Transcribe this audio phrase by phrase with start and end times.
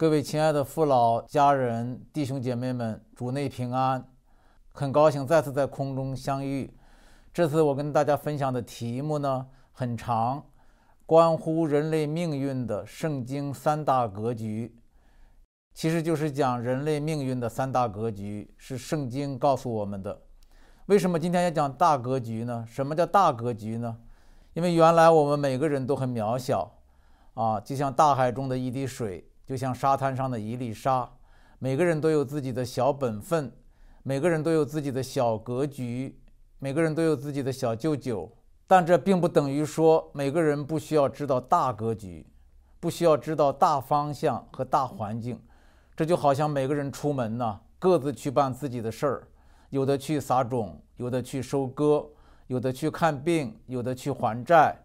[0.00, 4.02] 各位亲爱的父老家人、弟兄姐妹们，主内平安！
[4.72, 6.72] 很高兴再次在空中相遇。
[7.34, 10.42] 这次我跟大家分享的题目呢很长，
[11.04, 14.74] 关乎人类命运的圣经三大格局，
[15.74, 20.22] 其实就是讲人类命运的三大格局，是圣经告诉我们的。
[20.86, 22.64] 为什么今天要讲大格局呢？
[22.66, 23.98] 什么叫大格局呢？
[24.54, 26.78] 因为原来我们每个人都很渺小
[27.34, 29.26] 啊，就像大海中的一滴水。
[29.50, 31.10] 就像沙滩上的一粒沙，
[31.58, 33.50] 每个人都有自己的小本分，
[34.04, 36.16] 每个人都有自己的小格局，
[36.60, 38.30] 每个人都有自己的小舅舅。
[38.68, 42.24] 但这并不等于说每个人不需要知道大格局，
[42.78, 45.36] 不需要知道大方向和大环境。
[45.96, 49.28] 这就好像每个人出门呢，各自去办自己的事儿，
[49.70, 52.06] 有的去撒种，有的去收割，
[52.46, 54.76] 有的去看病，有的去还债。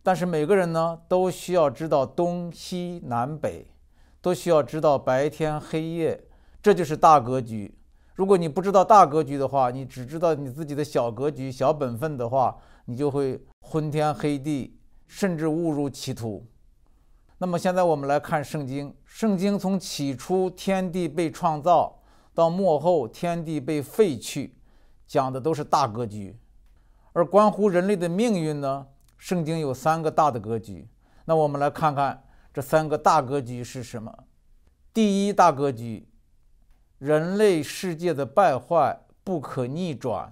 [0.00, 3.66] 但是每个人呢，都需要知道东西南北。
[4.22, 6.24] 都需要知道白天黑夜，
[6.62, 7.76] 这就是大格局。
[8.14, 16.46] 如果你不知道大格局的话，你只知道你自己的小格局、小本分的话，你就会昏天黑地，甚至误入歧途。
[17.38, 22.00] 那么现在我们来看圣经，圣经从起初天地被创造
[22.32, 24.54] 到末后天地被废去，
[25.04, 26.38] 讲的都是大格局。
[27.12, 28.86] 而关乎人类的命运呢，
[29.18, 30.88] 圣经有三个大的格局。
[31.24, 32.22] 那我们来看看。
[32.52, 34.12] 这三个大格局是什么？
[34.92, 36.06] 第一大格局，
[36.98, 40.30] 人类世界的败坏不可逆转。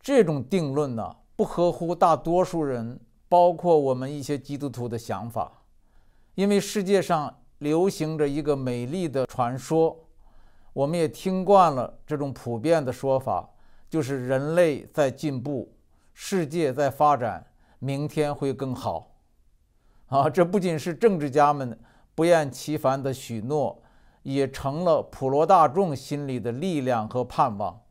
[0.00, 5.64] 这种定论呢，不合乎大多数人，包括我们一些基督徒的想法。
[6.36, 9.98] 因为世界上流行着一个美丽的传说，
[10.72, 13.50] 我们也听惯了这种普遍的说法，
[13.90, 15.74] 就是人类在进步，
[16.14, 17.44] 世界在发展，
[17.80, 19.17] 明天会更好。
[20.08, 21.78] 啊，这不仅是政治家们
[22.14, 23.82] 不厌其烦的许诺，
[24.22, 27.82] 也成了普罗大众心里的力量和盼望。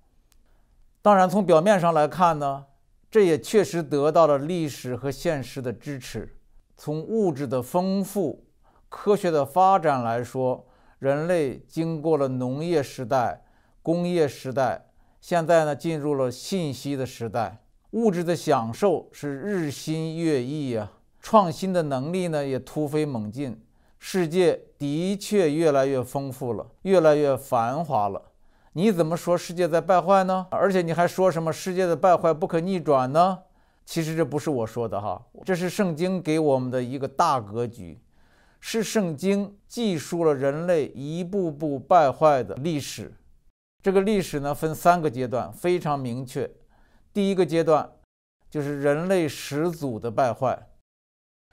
[1.01, 2.65] 当然，从表面上来看呢，
[3.09, 6.37] 这也确实得到了历史和现实的支持。
[6.75, 8.45] 从物质的丰富、
[8.89, 10.67] 科学的发展来说，
[10.99, 13.45] 人类经过了农业时代、
[13.81, 14.87] 工业时代，
[15.21, 20.91] 现在呢进入了信息的时代，物质的享受是日新月异呀。
[21.29, 23.61] 创新的能力呢也突飞猛进，
[23.99, 28.21] 世界的确越来越丰富了，越来越繁华了。
[28.71, 30.47] 你怎么说世界在败坏呢？
[30.49, 33.39] 而且你还说什么世界的败坏不可逆转呢？
[33.85, 37.99] 其实这不是我说的哈，这是圣经给我们的一个大格局，
[38.61, 43.11] 是圣经记述了人类一步步败坏的历史。
[43.83, 46.49] 这个历史呢分三个阶段，非常明确。
[47.13, 47.91] 第一个阶段
[48.49, 50.57] 就是人类始祖的败坏。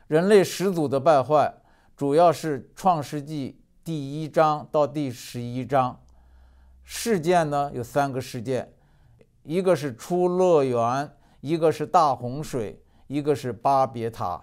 [0.06, 1.54] 人类始祖的败坏，
[1.96, 5.98] 主要是《创世纪》第一章到第十一章。
[6.82, 8.70] 事件呢有三个事件，
[9.44, 11.10] 一个是出乐园，
[11.40, 14.42] 一个是大洪水，一个是巴别塔。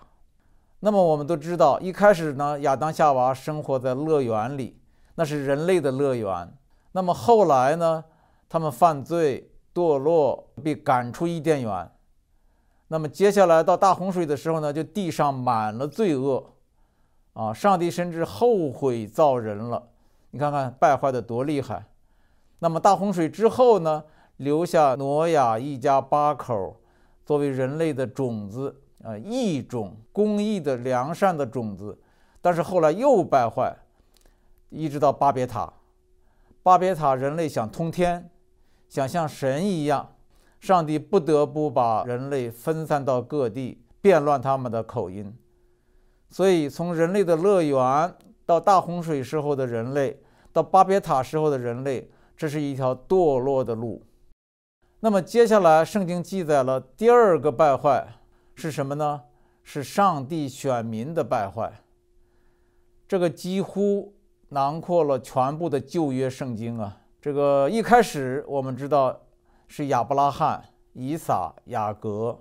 [0.79, 4.75] 那么我们都知道，一开始呢，亚当夏娃生活在乐园里，
[5.13, 6.51] 那是人类的乐园。
[6.93, 8.03] 那么后来呢，
[8.49, 11.91] 他们犯罪堕落，被赶出伊甸园。
[12.91, 16.45] 那么接下来到大洪水的时候呢，就地上满了罪恶，
[17.31, 19.81] 啊，上帝甚至后悔造人了。
[20.31, 21.85] 你看看败坏的多厉害。
[22.59, 24.03] 那么大洪水之后呢，
[24.35, 26.81] 留下挪亚一家八口
[27.25, 28.75] 作为人类的种子，
[29.05, 31.97] 啊，一种、公义的良善的种子。
[32.41, 33.73] 但是后来又败坏，
[34.67, 35.71] 一直到巴别塔。
[36.61, 38.29] 巴别塔人类想通天，
[38.89, 40.09] 想像神一样。
[40.61, 45.35] 上帝不得不把人类分散到各地，变乱他们的口音。
[46.29, 50.21] 所以，从人类的乐园到大洪水时候的人类，
[50.53, 52.07] 到巴别塔时候的人类，
[52.37, 54.05] 这是一条堕落的路。
[54.99, 58.07] 那么，接下来圣经记载了第二个败坏
[58.53, 59.23] 是什么呢？
[59.63, 61.73] 是上帝选民的败坏。
[63.07, 64.13] 这个几乎
[64.49, 66.99] 囊括了全部的旧约圣经啊。
[67.19, 69.19] 这个一开始我们知道。
[69.73, 72.37] 是亚伯拉罕、以撒、雅各，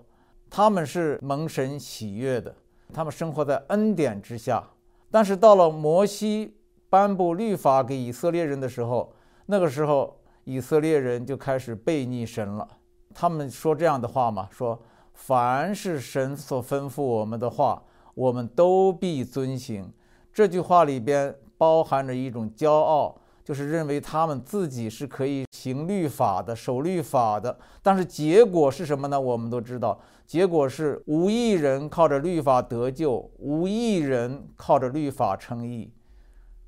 [0.50, 2.53] 他们是蒙神喜悦的，
[2.93, 4.69] 他们生活在恩典之下。
[5.12, 6.56] 但是到了摩西
[6.88, 9.15] 颁布律法给以色列人的时候，
[9.47, 12.67] 那个时候以色列人就开始背逆神了。
[13.15, 14.77] 他们说这样的话嘛：说
[15.15, 17.81] 凡是神所吩咐我们的话，
[18.15, 19.88] 我们都必遵行。
[20.32, 23.17] 这句话里边包含着一种骄傲。
[23.50, 29.20] 就是认为他们自己是可以行律法的、守律法的，但是结果是什么呢？
[29.20, 35.93] 我们都知道，结果是无一人靠着律法得救，无一人靠着律法称义，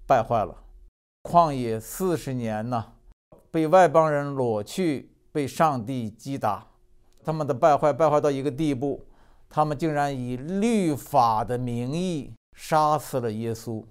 [0.08, 0.56] 败坏了。
[1.22, 2.84] 旷野四十年呢，
[3.52, 6.66] 被外邦人裸去，被上帝击打，
[7.22, 9.06] 他们的败坏败坏到一个地步，
[9.48, 13.84] 他们竟然以律法的名义杀死了耶稣。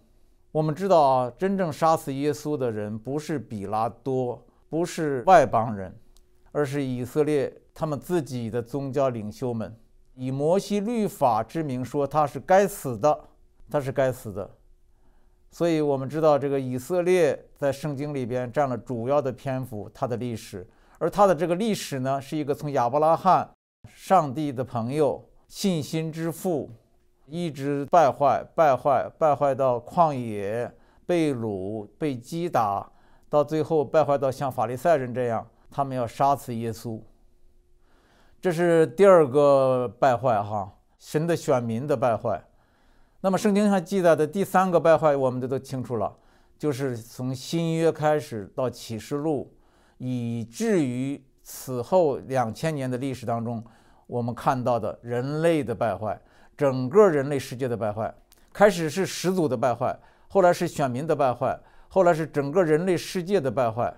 [0.52, 5.96] 我们知道啊，真正杀死耶稣的人不是比拉多，不是外邦人，
[6.52, 9.74] 而是以色列他们自己的宗教领袖们，
[10.14, 13.18] 以摩西律法之名说他是该死的，
[13.70, 14.50] 他是该死的。
[15.52, 23.50] 所以，我们知道这个以色列在圣经里边占了主要的篇幅，它的历史，而它的这个历史呢，是一个从亚伯拉罕，
[23.94, 26.70] 上帝的朋友，信心之父。
[27.32, 30.70] 一直败坏，败坏，败坏到旷野，
[31.06, 32.92] 被掳，被击打，
[33.30, 37.00] 到最后败坏到像法利赛人这样，他们要杀死耶稣。
[38.42, 42.44] 这是第二个败坏，哈，神的选民的败坏。
[43.22, 46.14] 那么圣经上记载的第三个败坏，我们这都清楚了，
[46.58, 49.54] 就是从新约开始到启示录，
[50.00, 53.64] 以至于此后两千年的历史当中，
[54.08, 56.20] 我们看到的人类的败坏。
[56.62, 58.14] 整个人类世界的败坏，
[58.54, 63.92] 开始是始祖的败坏，后来是选民的败坏，后来是整个人类世界的败坏。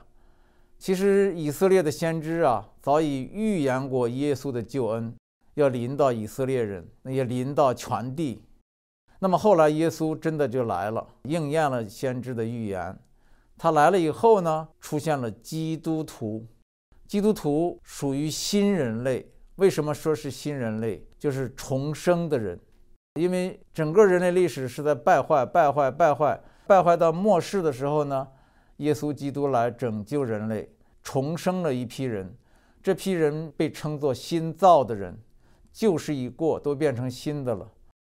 [0.80, 5.13] 其实以色列的先知啊，早已预言过耶稣的救恩
[5.56, 8.45] 要临到以色列人，也临到全地。
[9.19, 12.98] 那么后来耶稣真的就来了，应验了先知的预言。
[13.57, 16.48] 他来了以后呢，出现了基督徒。
[17.10, 19.33] 基督徒属于新人类。
[19.58, 21.06] 为什么说是新人类？
[21.20, 22.60] 就是重生的人，
[23.20, 28.28] 因为整个人类历史是在败坏、败坏、败坏、败坏到末世的时候呢，
[28.78, 30.68] 耶稣基督来拯救人类，
[31.04, 32.36] 重生了一批人，
[32.82, 35.18] 这批人被称作新造的人，
[35.72, 37.70] 旧事已过，都变成新的了。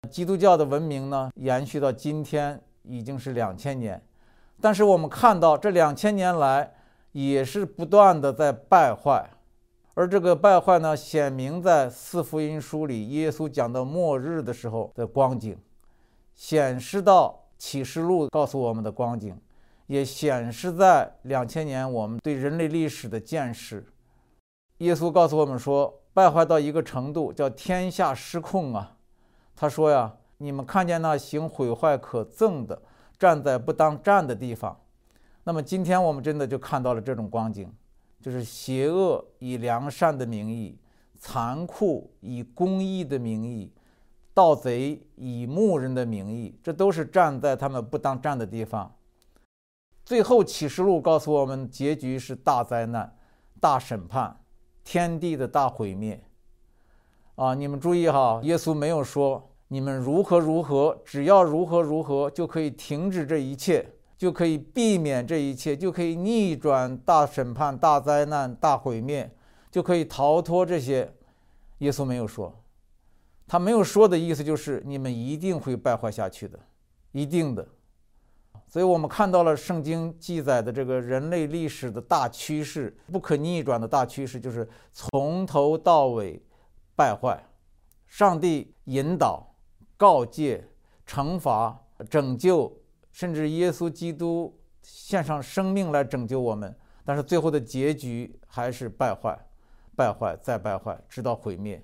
[0.09, 4.01] 基督教的文明呢，延续到今天已经是两千年，
[4.59, 6.73] 但是我们看到这两千年来
[7.13, 9.29] 也是不断的在败坏。
[9.99, 15.57] 而这个败坏呢，显明在四福音书里，耶稣讲到末日的时候的光景，
[16.33, 19.37] 显示到启示录告诉我们的光景，
[19.87, 23.85] 也显示在两千年我们对人类历史的见识。
[24.77, 28.95] 耶稣告诉我们说，败坏到一个程度，叫天下失控啊。
[29.53, 32.81] 他说呀，你们看见那行毁坏可憎的，
[33.17, 34.79] 站在不当站的地方。
[35.43, 37.69] 那么今天我们真的就看到了这种光景。
[38.21, 40.77] 就是邪恶以良善的名义，
[41.17, 43.71] 残酷以公义的名义，
[44.33, 48.93] 盗贼以牧人的名义，这都是站在他们不当站的地方。
[50.03, 53.15] 最后启示录告诉我们，结局是大灾难、
[53.59, 54.41] 大审判、
[54.83, 56.23] 天地的大毁灭。
[57.35, 63.93] 啊，你们注意哈，耶稣没有说你们如何如何，只要如何如何就可以停止这一切。
[64.19, 69.33] 就可以避免这一切，就可以逆转大审判、大灾难、大毁灭，
[69.71, 71.09] 就可以逃脱这些。
[71.77, 72.61] 耶稣没有说，
[73.47, 76.59] 他没有说的意思就是你们一定会败坏下去的，
[77.13, 77.65] 一定的。
[78.67, 86.43] 所以我们看到了圣经记载的这个人类历史的大趋势，不可逆转的大趋势，就是从头到尾
[86.93, 87.41] 败坏。
[88.05, 89.55] 上帝引导、
[89.95, 90.67] 告诫、
[91.07, 92.78] 惩罚、拯救。
[93.19, 96.73] 甚至耶稣基督献上生命来拯救我们，
[97.03, 99.37] 但是最后的结局还是败坏、
[99.93, 101.83] 败坏再败坏，直到毁灭。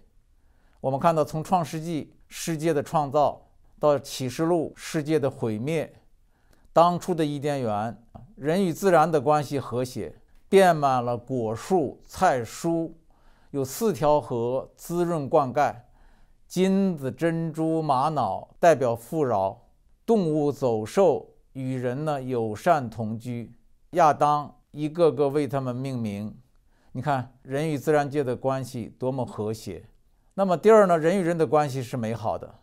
[0.80, 3.46] 我们看到从创世纪世界的创造
[3.78, 5.94] 到启示录世界的毁灭，
[6.72, 8.02] 当初的伊甸园，
[8.36, 10.16] 人与自然的关系和谐，
[10.48, 12.90] 遍满了果树、菜蔬，
[13.52, 15.76] 有四条河滋润灌溉，
[16.48, 19.65] 金子、珍珠、玛瑙代表富饶。
[20.06, 23.52] 动物走兽与人呢友善同居，
[23.92, 26.38] 亚当一个个为他们命名。
[26.92, 29.84] 你看人与自然界的关系多么和谐。
[30.36, 32.56] 那么第二呢，人与人的关系是美好的。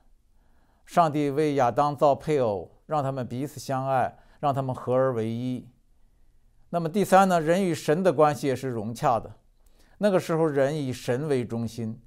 [0.87, 5.67] 上帝为亚当造配偶，让他们彼此相爱，让他们合而为一。
[6.71, 9.35] 那么第三呢，人与神的关系也是融洽的。
[9.99, 12.01] 那个时候人以神为中心，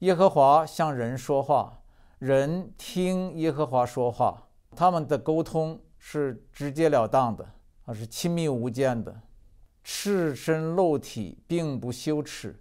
[0.00, 1.80] 耶和华向人说话，
[2.18, 4.48] 人听耶和华说话。
[4.74, 7.46] 他们的沟通是直截了当的，
[7.84, 9.14] 啊，是亲密无间的，
[9.84, 12.58] 赤身露体并不羞耻，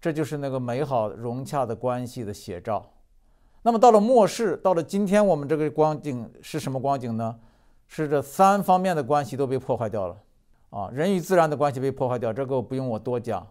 [0.00, 2.90] 这就是那个美好融洽的关系的写照。
[3.62, 7.38] 那么到了末世，到了今天，我们这个光景是什么光景呢？
[7.88, 10.16] 是这三方面的关系都被破坏掉了，
[10.70, 13.46] 啊，人与自然的关系被破坏掉，这个不用我多讲，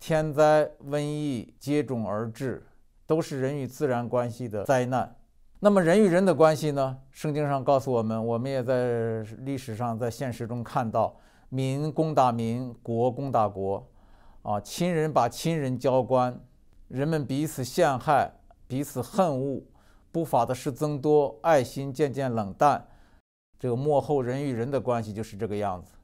[0.00, 2.64] 天灾瘟疫接踵而至，
[3.06, 5.14] 都是人与自然关系的灾难。
[5.64, 6.98] 那么人与人的关系呢？
[7.12, 11.16] 圣经上告诉我们，我们也在历史上、在现实中看到，
[11.50, 13.88] 民攻打民，国攻打国，
[14.42, 16.36] 啊，亲人把亲人交官，
[16.88, 18.32] 人们彼此陷害，
[18.66, 19.62] 彼此恨恶，
[20.10, 22.84] 不法的事增多，爱心渐渐冷淡，
[23.56, 25.94] 这个幕后人与人的关系就是这个样子，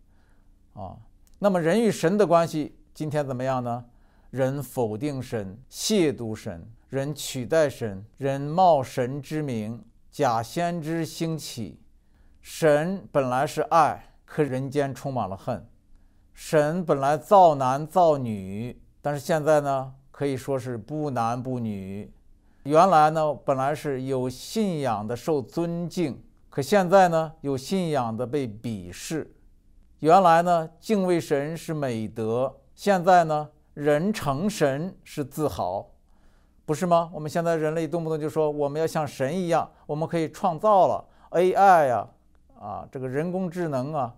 [0.75, 0.97] 啊，
[1.41, 3.85] 那么人与神的关系今天怎么样呢？
[4.31, 6.65] 人否定神，亵渎神。
[6.89, 11.79] 人取代神，人冒神之名，假先知兴起。
[12.41, 15.69] 神本来是爱，可人间充满了恨。
[16.33, 22.11] 神本来造男造女，但是现在呢，可以说是不男不女。
[22.63, 26.19] 原来呢，本来是有信仰的受尊敬，
[26.49, 29.31] 可现在呢，有信仰的被鄙视。
[29.99, 35.91] 原来呢，敬畏神是美德，现在呢，人成神是自豪。
[36.69, 37.11] 不是吗？
[37.15, 42.07] 我们现在人类动不动就说我们要像神一样，我们可以创造了 AI 呀，
[42.61, 44.15] 啊，这个人工智能啊，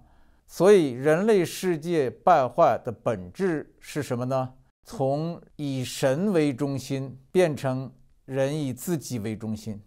[0.48, 4.52] 所以人类世界败坏的本质是什么呢？
[4.84, 7.88] 从以神为中心变成
[8.24, 9.80] 人以自己为中心，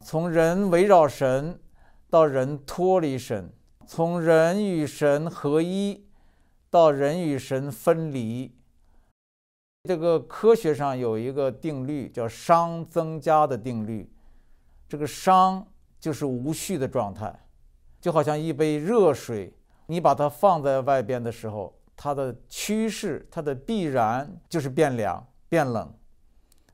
[0.00, 1.58] 从人围绕神
[2.10, 3.50] 到人脱离神，
[3.86, 6.04] 从人与神合一
[6.68, 8.54] 到人与神分离。
[9.84, 14.10] 这个科学上有一个定律，叫熵增加的定律。
[14.86, 15.64] 这个熵
[15.98, 17.34] 就是无序的状态，
[17.98, 19.54] 就好像一杯热水，
[19.86, 25.90] 你把它放在外边的时候，它的趋势、它的必然就是变凉、变冷，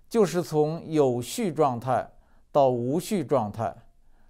[0.09, 2.11] 就是从有序状态
[2.51, 3.73] 到无序状态。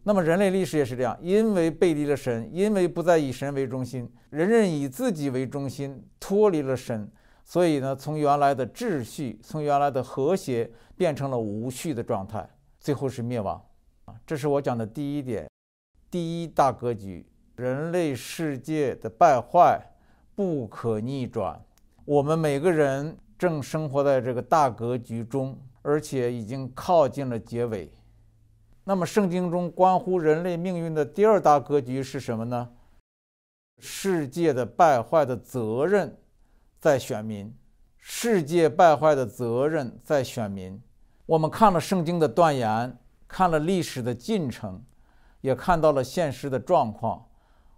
[0.03, 7.11] 那么人类历史也是这样，因为背离了神，因为不再以神为中心，人人以自己为中心，脱离了神。
[7.49, 12.45] 所以呢，从原来的秩序，从原来的和谐，变成了无序的状态，
[12.81, 13.55] 最后是灭亡。
[14.07, 15.49] 啊，这是我讲的第一点，
[16.11, 17.25] 第一大格局：
[17.55, 19.81] 人类世界的败坏
[20.35, 21.57] 不可逆转。
[22.05, 27.89] 我们每个人正生活在这个大格局中，而且已经靠近了结尾。
[28.83, 32.69] 那么，圣经中关乎人类命运的第二大格局是什么呢？
[33.79, 36.13] 世界的败坏的责任。
[36.87, 37.53] 在选民，
[37.99, 40.81] 世界败坏的责任在选民。
[41.27, 44.81] 我们看了圣经的断言，看了历史的进程，
[45.41, 47.27] 也看到了现实的状况。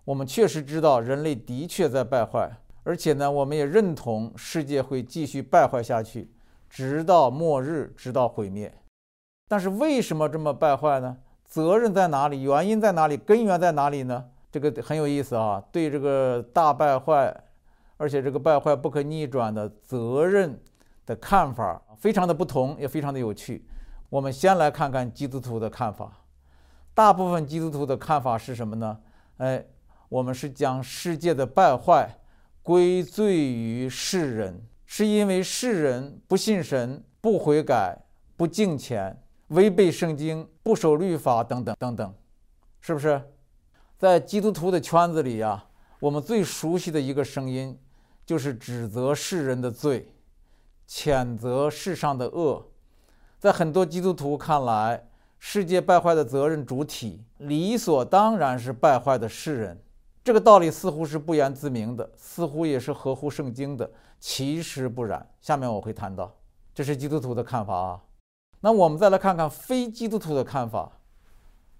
[0.05, 6.31] 我们确实知道人类的确在败坏，而且呢，我们也认同世界会继续败坏下去，
[6.69, 8.71] 直到末日，直到毁灭。
[9.49, 11.17] 但是为什么这么败坏呢？
[11.47, 12.43] 责任在哪里？
[12.43, 13.17] 原因在哪里？
[13.17, 14.27] 根源在哪里呢？
[14.53, 15.65] 这个很有意思啊。
[15.73, 17.35] 对这个大败坏。
[17.99, 20.59] 而且这个败坏不可逆转的责任
[21.05, 23.67] 的看法非常的不同，也非常的有趣。
[24.09, 26.11] 我们先来看看基督徒的看法。
[26.95, 28.99] 大部分基督徒的看法是什么呢？
[29.38, 29.64] 哎，
[30.09, 32.19] 我们是将世界的败坏
[32.62, 37.99] 归罪于世人，是因为世人不信神、不悔改、
[38.37, 42.14] 不敬虔、违背圣经、不守律法等等等等，
[42.81, 43.21] 是不是？
[43.97, 45.64] 在基督徒的圈子里呀，
[45.99, 47.76] 我们最熟悉的一个声音。
[48.28, 50.12] 就是指责世人的罪，
[50.87, 52.62] 谴责世上的恶。
[53.38, 55.08] 在很多基督徒看来，
[55.38, 59.82] 世界败坏的责任主体理所当然是败坏的世人。
[60.23, 63.90] 这个道理似乎是不言自明的，似乎也是合乎圣经的。
[64.20, 65.26] 其实不然。
[65.40, 66.30] 下面我会谈到，
[66.75, 68.02] 这是基督徒的看法啊。
[68.61, 70.92] 那我们再来看看非基督徒的看法。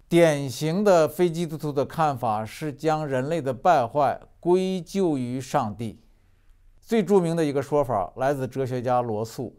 [0.08, 6.00] 典型的非基督徒的看法是将人类的败坏归咎于上帝。
[6.88, 9.54] 最著名的一个说法来自哲学家罗素。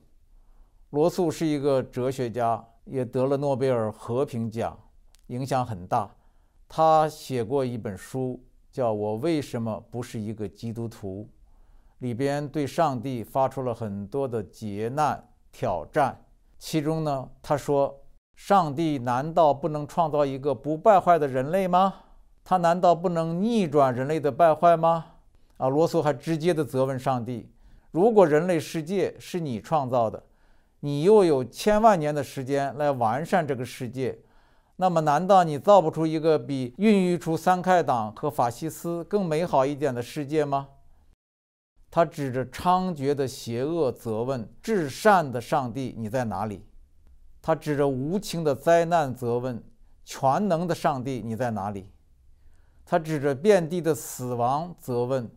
[0.89, 4.75] 罗素是一个哲学家，也得了诺贝尔和平奖，
[5.27, 6.09] 影响很大。
[6.67, 11.21] 他写过一本书，叫《我为什么不是一个基督徒》，
[11.99, 16.19] 里边对上帝发出了很多的劫难挑战。
[16.57, 17.95] 其中呢，他说
[18.35, 21.93] ：“上帝难道不能创造一个不败坏的人类吗？
[22.43, 25.05] 他难道不能逆转人类的败坏吗？”
[25.59, 27.51] 啊，罗素还直接的责问上帝
[27.91, 30.23] ：“如果人类世界是你创造的，
[30.79, 34.17] 你又有千万年的时间来完善这个世界，
[34.77, 40.69] 那么难道你造不出一个比孕育出三开党和法西斯更美好一点的世界吗？”
[41.91, 46.63] 他指着猖獗的邪恶责问：“至善的上帝，你在哪里？”
[47.43, 49.61] 他指着无情的灾难责问
[50.05, 51.91] ：“全能的上帝，你在哪里？”
[52.85, 55.29] 他指着遍地的死亡责问。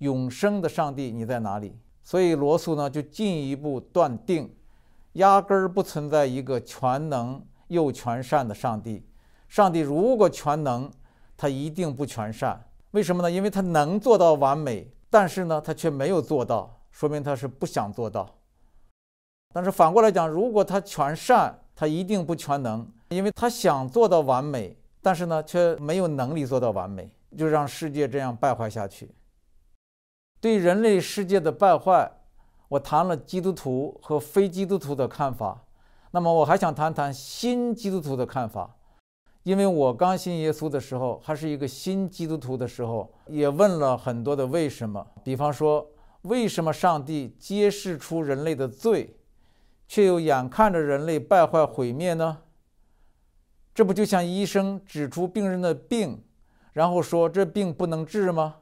[0.00, 1.74] 永生的上帝，你在哪里？
[2.02, 4.54] 所以罗素呢就进一步断定，
[5.14, 9.06] 压根儿不存在一个全能又全善的上帝。
[9.48, 10.90] 上帝如果全能，
[11.36, 12.60] 他一定不全善。
[12.92, 13.30] 为什么呢？
[13.30, 18.28] 因为他能做到完美，但是呢，他却没有做到，说明他是不想做到。
[19.52, 29.10] 但是反过来讲，如果他全善，他一定不全能，因为他想做到完美，但是呢，却没有能力做到完美，就让世界这样败坏下去。
[30.40, 32.10] 对人类世界的败坏，
[32.68, 35.66] 我谈了基督徒和非基督徒的看法。
[36.12, 38.74] 那么我还想谈谈新基督徒的看法，
[39.42, 45.06] 因为我刚信耶稣的时候，还是一个新基督徒的时候，也问了很多的为什么。
[45.22, 45.86] 比方说，
[46.22, 49.16] 为什么上帝揭示出人类的罪？
[49.86, 52.38] 却又眼看着人类败坏毁灭呢？
[53.74, 56.22] 这不就像医生指出病人的病，
[56.72, 58.56] 然后说这病不能治吗？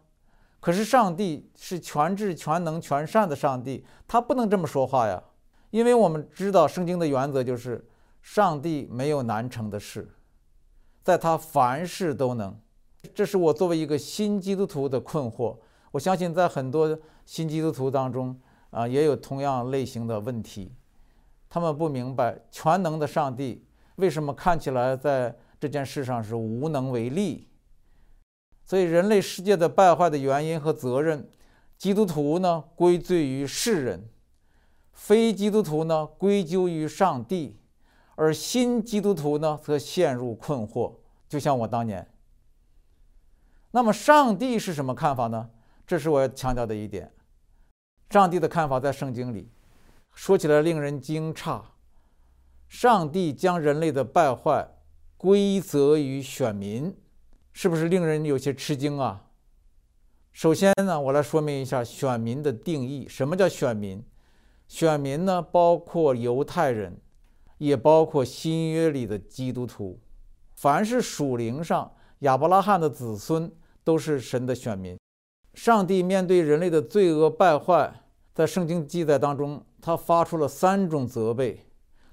[0.60, 5.22] 可是上帝是全智全能全善的上帝，他不能这么说话呀，
[5.70, 7.88] 因为我们知道圣经的原则就是，
[8.22, 10.08] 上帝没有难成的事，
[11.02, 12.58] 在他凡事都能。
[13.14, 15.56] 这是我作为一个新基督徒的困惑。
[15.92, 18.38] 我相信在很多新基督徒当中
[18.70, 20.74] 啊，也有同样类型的问题。
[21.48, 23.64] 他们不明白全能的上帝
[23.96, 27.47] 为什么看起来在这件事上是无能为力。
[28.68, 31.26] 所以，人类世界的败坏的原因和责任，
[31.78, 34.10] 基督徒呢归罪于世人，
[34.92, 37.58] 非基督徒呢归咎于上帝，
[38.14, 40.96] 而新基督徒呢则陷入困惑，
[41.26, 42.06] 就像我当年。
[43.70, 45.48] 那么，上帝是什么看法呢？
[45.87, 47.10] 这是我要强调的一点。
[48.10, 49.50] 上帝的看法在圣经里。
[50.12, 51.62] 说起来令人惊诧，
[52.68, 54.68] 上帝将人类的败坏
[55.16, 56.94] 归责于选民，
[57.60, 59.24] 是不是令人有些吃惊啊？
[60.30, 63.08] 首先呢，我来说明一下选民的定义。
[63.08, 64.00] 什么叫选民？
[64.68, 66.96] 选民呢，包括犹太人，
[67.56, 69.98] 也包括新约里的基督徒，
[70.54, 73.50] 凡是属灵上亚伯拉罕的子孙，
[73.82, 74.96] 都是神的选民。
[75.54, 77.92] 上帝面对人类的罪恶败坏。
[78.33, 81.66] 在圣经记载当中，他发出了三种责备，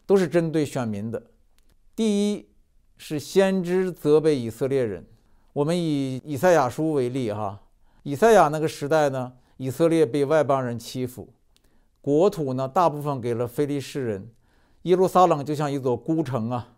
[0.08, 1.22] 都是针对选民的。
[1.96, 2.50] 第一
[2.98, 5.06] 是先知责备以色列人。
[5.56, 7.62] 我们以以赛亚书为例，哈，
[8.04, 11.30] 以赛亚那个时代呢，以色列被外邦人欺负，
[12.02, 14.30] 国土呢大部分给了非利士人，
[14.82, 16.74] 耶路撒冷就像一座孤城啊。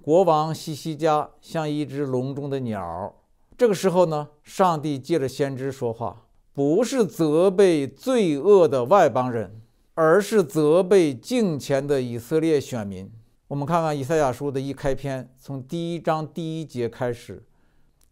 [0.00, 3.12] 国王西西家像一只笼中的鸟。
[3.58, 6.22] 这个时候呢，上帝借着先知说话。
[6.52, 9.60] 不是责备罪恶的外邦人，
[9.94, 13.10] 而是责备敬虔的以色列选民。
[13.48, 17.42] 我们看看以赛亚书的一开篇，从第一章第一节开始，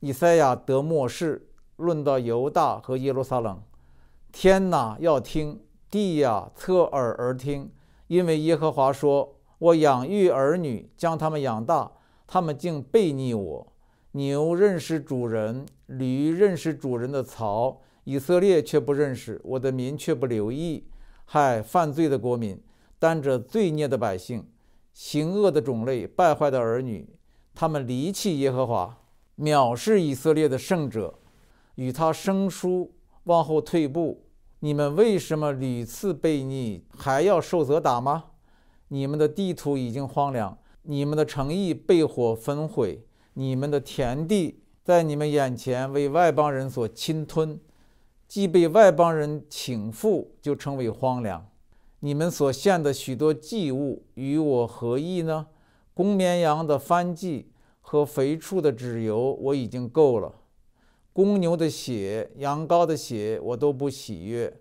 [0.01, 3.63] 以赛亚得末世，论到犹大和耶路撒冷。
[4.33, 5.59] 天哪，要听；
[5.91, 7.71] 地呀，侧耳而听。
[8.07, 11.93] 因为耶和华说：“我养育儿女，将他们养大，
[12.27, 13.73] 他们竟背逆我。
[14.13, 20.85] 牛认识主人，驴认识主人的槽。”以色列却不认识我的民，却不留意，
[21.27, 22.61] 害犯罪的国民，
[22.99, 24.49] 担着罪孽的百姓，
[24.93, 27.09] 行恶的种类，败坏的儿女，
[27.55, 28.99] 他们离弃耶和华，
[29.41, 31.15] 藐视以色列的圣者，
[31.77, 32.93] 与他生疏，
[33.25, 34.27] 往后退步。
[34.59, 38.25] 你们为什么屡次悖逆，还要受责打吗？
[38.89, 47.59] 你们的地图已经荒凉，你们的诚意被火焚毁，你们的田地在你们眼前为外邦人所侵吞。
[48.29, 51.47] 既被外邦人请覆，就成为荒凉。
[52.01, 55.47] 你们所献的许多祭物与我何异呢？
[55.95, 57.50] 公绵羊的翻祭
[57.91, 60.33] 和肥畜的脂油我已经够了。
[61.13, 64.61] 公牛的血、羊羔的血我都不喜悦。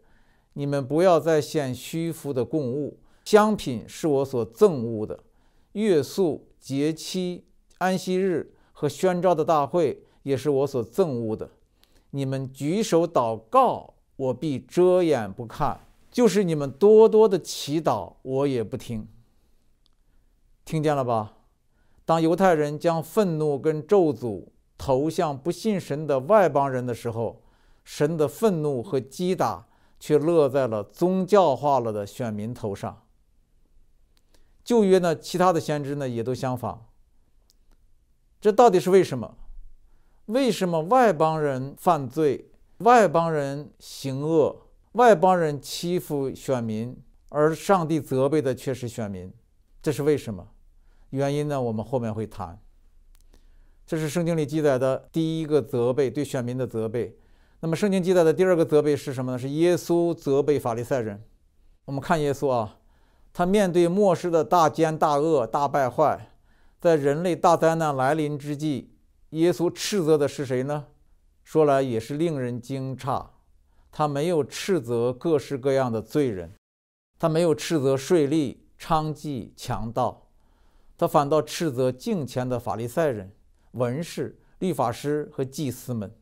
[0.54, 2.98] 你们不要再献虚浮的供物。
[3.26, 5.20] 香品是我所憎恶的。
[5.74, 7.46] 月宿、节期、
[7.78, 11.52] 安息日和宣召的大会也是我所憎恶的。
[12.10, 15.78] 你们举手祷告，我必遮掩不看；
[16.10, 19.08] 就是你们多多的祈祷，我也不听。
[20.66, 21.36] 听见了吧？
[22.10, 24.48] 当犹太人将愤怒跟咒诅
[24.80, 27.44] 投向不信神的外邦人的时候，
[27.84, 29.68] 神的愤怒和击打
[30.00, 33.04] 却落在了宗教化了的选民头上。
[34.64, 36.88] 旧约呢，其他的先知呢，也都相仿。
[38.42, 39.38] 这到底是为什么？
[40.26, 49.32] 为什么外邦人犯罪，外邦人行恶，外邦人欺负选民，而上帝责备的却是选民？
[49.80, 50.48] 这是为什么？
[51.12, 51.62] 原因呢？
[51.62, 52.60] 我们后面会谈。
[53.86, 57.18] 这是圣经里记载的第一个责备，对选民的责备。
[57.62, 59.38] 那么，圣经记载的第二个责备是什么呢？
[59.38, 61.24] 是耶稣责备法利赛人。
[61.86, 62.78] 我们看耶稣啊，
[63.34, 66.30] 他面对末世的大奸大恶、大败坏，
[66.80, 68.94] 在人类大灾难来临之际，
[69.32, 70.86] 耶稣斥责的是谁呢？
[71.44, 73.26] 说来也是令人惊诧，
[73.92, 76.54] 他没有斥责各式各样的罪人，
[77.18, 80.29] 他没有斥责税吏、娼妓、强盗，
[81.00, 83.32] 他反倒斥责敬虔的法利赛人、
[83.72, 86.14] 文士、律法师和祭司们。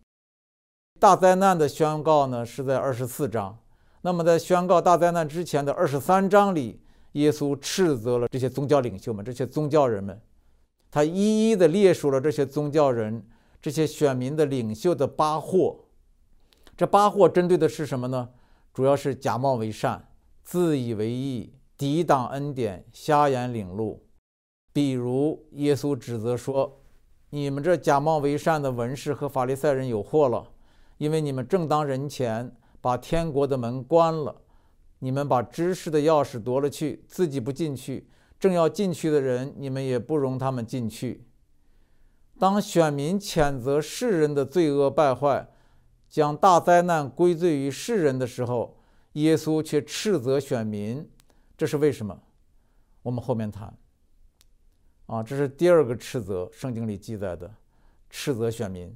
[1.00, 3.58] 大灾难的宣告呢，是在二十四章。
[4.02, 6.80] 那么在宣告大灾难之前的二十三章里，
[7.13, 10.22] 耶稣斥责了这些宗教领袖们、这些宗教人们，
[10.92, 13.28] 他一一的列数了这些宗教人。
[13.60, 15.80] 这些选民的领袖的八祸，
[16.78, 18.30] 这八祸针对的是什么呢？
[18.72, 20.10] 主要是假冒为善、
[20.44, 24.07] 自以为义、抵挡恩典、瞎眼领路。
[24.78, 26.80] 比如，耶稣指责说
[27.32, 30.52] ：“你们这假冒为善的文士和法利赛人有祸了，
[31.00, 34.36] 因为你们正当人前把天国的门关了，
[35.00, 38.08] 你们把知识的钥匙夺了去，自己不进去，
[38.40, 41.26] 正要进去的人，你们也不容他们进去。”
[42.38, 45.50] 当选民谴责世人的罪恶败坏，
[46.08, 48.78] 将大灾难归罪于世人的时候，
[49.13, 51.10] 耶稣却斥责选民，
[51.58, 52.22] 这是为什么？
[53.02, 53.76] 我们后面谈。
[55.08, 57.52] 啊，这是第二个斥责，圣经里记载的
[58.10, 58.96] 斥责选民。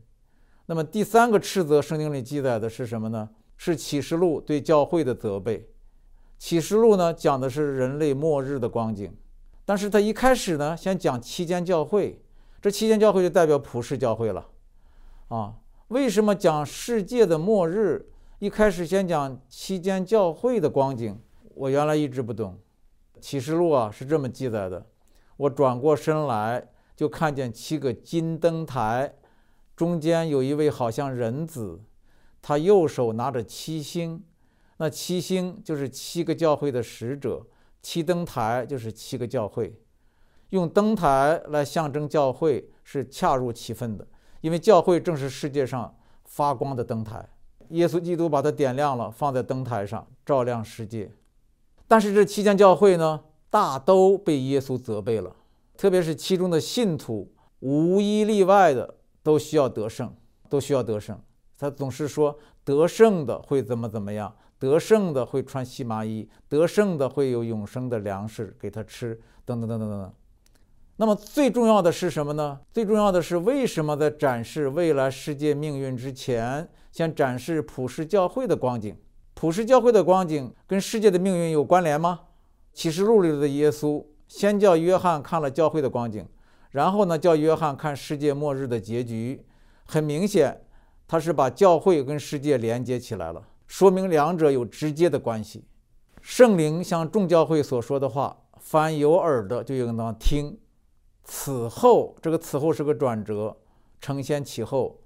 [0.67, 3.29] 那么第三个斥责，圣经里记载的是什么呢？
[3.57, 5.67] 是启示录对教会的责备。
[6.37, 9.15] 启示录呢，讲的是人类末日的光景，
[9.65, 12.21] 但是他一开始呢，先讲期间教会。
[12.61, 14.47] 这七间教会就代表普世教会了，
[15.29, 15.55] 啊，
[15.87, 18.05] 为什么讲世界的末日？
[18.37, 21.19] 一开始先讲七间教会的光景，
[21.55, 22.59] 我原来一直不懂。
[23.19, 24.85] 启示录啊是这么记载的：
[25.37, 29.13] 我转过身来，就看见七个金灯台，
[29.75, 31.81] 中间有一位好像人子，
[32.41, 34.23] 他右手拿着七星，
[34.77, 37.45] 那七星就是七个教会的使者，
[37.81, 39.79] 七灯台就是七个教会。
[40.49, 44.05] 用灯台来象征教会是恰如其分的，
[44.41, 47.27] 因为教会正是世界上发光的灯台。
[47.69, 51.09] 耶稣基督把它点亮了，放在灯台上照亮世界。
[51.87, 55.35] 但是这七间教会呢，大都被耶稣责备了，
[55.77, 60.11] 特别是其中的信徒，无一例外的都需要得胜，
[60.49, 61.19] 都需要得胜。
[61.59, 70.13] 他总是说得胜的会怎么怎么样，得胜的会穿细麻衣，得胜的会有永生的粮食给他吃，等等等等等等。
[70.95, 72.57] 那么最重要的是什么呢？
[72.71, 78.95] 最重要的是为什么在展示未来世界命运之前，先展示普世教会的光景？
[79.33, 82.21] 普世教会的光景跟世界的命运有关联吗？
[82.73, 86.25] 启示录里的耶稣先叫约翰看了教会的光景，
[86.71, 89.45] 然后呢叫约翰看世界末日的结局。
[89.85, 90.61] 很明显，
[91.07, 95.65] 他是把教会跟世界连接起来了，说明两者有直接的关系。
[96.21, 100.57] 圣灵向众教会所说的话，凡有耳的就应当听。
[101.23, 103.57] 此后，这个此后是个转折，
[103.99, 104.99] 承先启后，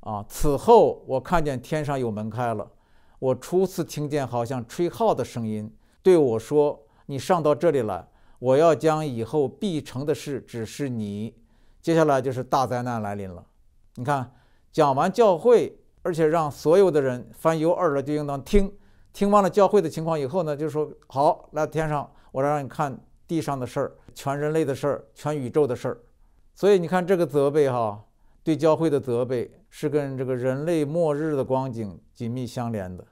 [0.00, 2.70] 啊，此后我看见天上有门开了，
[3.18, 8.06] 我初次听见好像吹号的声音对我说：“你上到这里来，
[8.38, 11.34] 我要将以后必成的事指示你。”
[11.80, 13.44] 接下来就是大灾难来临了。
[13.96, 14.32] 你看，
[14.72, 18.72] 讲完教会，而且让所有的人凡有耳的就应当听，
[19.12, 25.98] 听完了教会的情况以后呢，就说：“好，来天上，我让你看。”地上的事儿，全人类的事儿，全宇宙的事儿，
[26.54, 28.04] 所以你看这个责备哈，
[28.42, 33.02] 对教会的责备是跟这个人类末日的光景紧密相连的。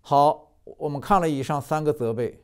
[0.00, 2.40] 好，我们看了以上三个责备，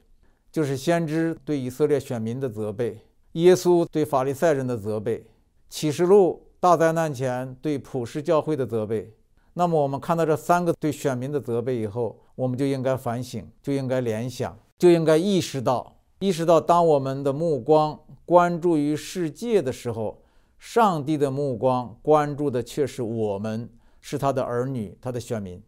[0.51, 2.99] 就是先知对以色列选民的责备，
[3.33, 5.27] 耶稣对法利赛人的责备，
[5.69, 9.13] 启示录大灾难前对普世教会的责备。
[9.55, 15.97] 那么我们看到这三个对选民的责备以后，我们就应该反省，就应该联想，就应该意识到。
[16.19, 20.23] 意识到，当我们的目光关注于世界的时候，
[20.59, 23.69] 上帝的目光关注的却是我们，
[24.01, 25.63] 是他的儿女，他的选民。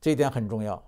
[0.00, 0.82] 这一点很重要。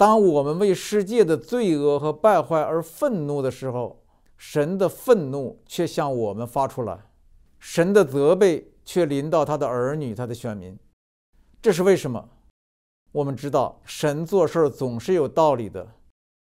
[0.00, 4.02] 当我们为世界的罪恶和败坏而愤怒的时候，
[4.38, 6.98] 神的愤怒却向我们发出来，
[7.58, 10.74] 神的责备却临到他的儿女，他的选民。
[11.60, 12.30] 这是为什么？
[13.12, 15.86] 我们知道，神做事总是有道理的。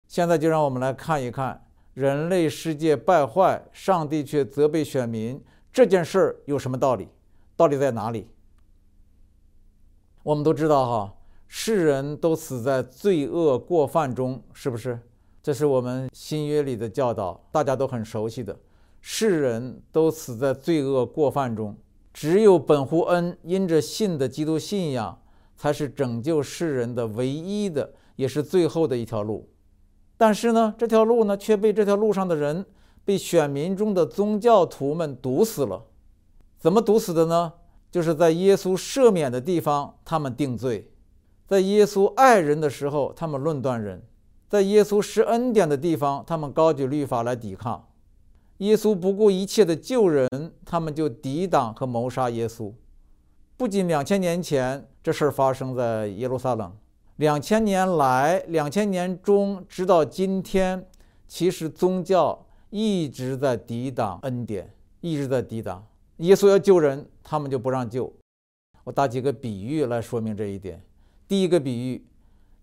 [0.06, 7.08] 现在就让我们来看一看人类世界败坏，上帝却责备选民这件事儿有什么道理？
[7.56, 8.28] 道理在哪里？
[10.24, 11.14] 我们都知道哈，
[11.52, 14.96] 世人都死在罪恶过犯中，是不是？
[15.42, 18.56] 这是我们新约里的教导，大家都很熟悉的。
[19.00, 21.76] 世人都死在罪恶过犯中，
[22.14, 25.20] 只有本乎恩，因着信的基督信仰，
[25.56, 29.48] 才是拯救世人的唯一的，也是最后的一条路。
[30.16, 32.64] 但是呢，这条路呢却被这条路上的人，
[33.04, 35.84] 被选民中的宗教徒们堵死了。
[36.60, 37.54] 怎么堵死的呢？
[37.90, 40.84] 就是在耶稣赦免的地方，他们定罪；
[41.50, 43.98] 在耶稣爱人的时候，他们论断人；
[44.48, 47.88] 在耶稣施恩典的地方，他们高举律法来抵抗。
[48.58, 50.28] 耶稣不顾一切的救人，
[50.64, 52.72] 他们就抵挡和谋杀耶稣。
[53.56, 56.72] 不仅两千年前这事儿发生在耶路撒冷，
[57.16, 60.86] 两千年来、两千年中，直到今天，
[61.26, 65.84] 其实宗教一直在抵挡恩典，一直在抵挡。
[66.18, 68.12] 耶稣要救人，他们就不让救。
[68.84, 70.80] 我打几个比喻来说明这一点。
[71.30, 72.04] 第一个比喻，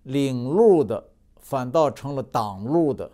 [0.03, 1.01] 领路的
[1.39, 3.09] 反倒成了挡路的。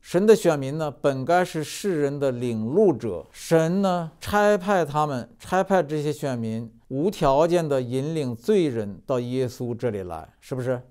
[0.00, 10.82] 神的选民呢，本该是世人的领路者，神呢差派他们，差派这些选民，无条件的引领罪人到耶稣这里来，是不是？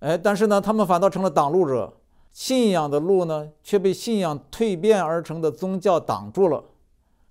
[0.00, 1.92] 哎，但是呢，他们反倒成了挡路者，
[2.32, 6.64] 信仰的路呢，却被信仰蜕变而成的宗教挡住了。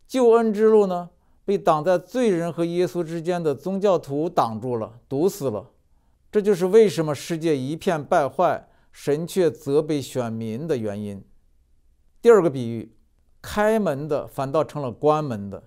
[0.07, 1.09] 救恩之路呢，
[1.43, 5.65] 被挡在罪人和耶稣之间的宗教徒挡住了，堵死了。
[6.31, 11.23] 这就是为什么世界一片败坏，神却责备选民的原因。
[12.21, 12.95] 第二个比喻，
[13.41, 15.63] 开门的反倒成了关门的。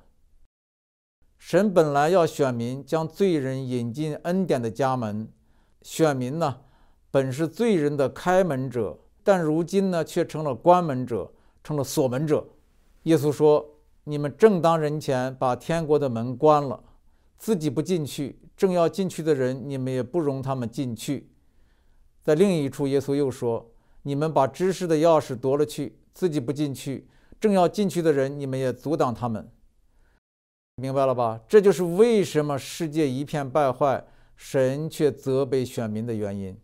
[1.38, 5.28] 神本来要选民将罪人引进恩典的家门，
[5.82, 6.60] 选民呢，
[7.10, 11.32] 本是罪人的开门者，但如今呢，却成了关门者，
[11.64, 12.46] 成了锁门者。
[13.04, 13.76] 耶稣说。
[14.04, 16.82] 你们正当人前把天国的门关了，
[17.36, 21.30] 自己不进去，正要进去的人，你们也不容他们进去。
[22.20, 23.72] 在另一处，耶稣又说
[24.04, 27.08] ：“你们把知识的钥匙夺了去，自己不进去，
[27.40, 29.50] 正要进去的人，你们也阻挡他们。”
[30.76, 31.40] 明白了吧？
[31.48, 34.04] 这就是为什么世界一片败坏，
[34.36, 36.54] 神却责备选民的原因。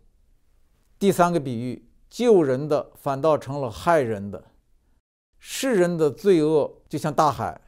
[0.99, 4.51] 第三个比喻，救人的反倒成了害人的。
[5.39, 7.59] 世人的罪恶就像大海，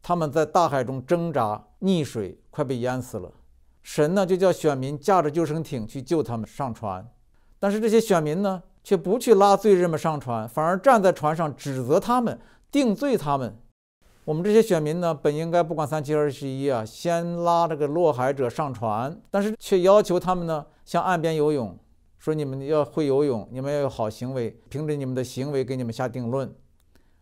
[0.00, 3.32] 他们在大海中挣扎溺水，快被淹死了。
[3.84, 7.06] 神呢就叫选民驾着救生艇去救他们上船，
[7.58, 12.40] 但是这些选民呢却不去拉罪人们上船，反而站在船上指责他们，
[12.72, 13.56] 定罪他们。
[14.24, 21.78] 我们这些选民呢本应该不管三七二十一啊，先拉这个落海者上船，但是却要求他们呢向岸边游泳，
[22.18, 26.50] 说你们要会游泳，你们要有好行为，凭着你们的行为给你们下定论。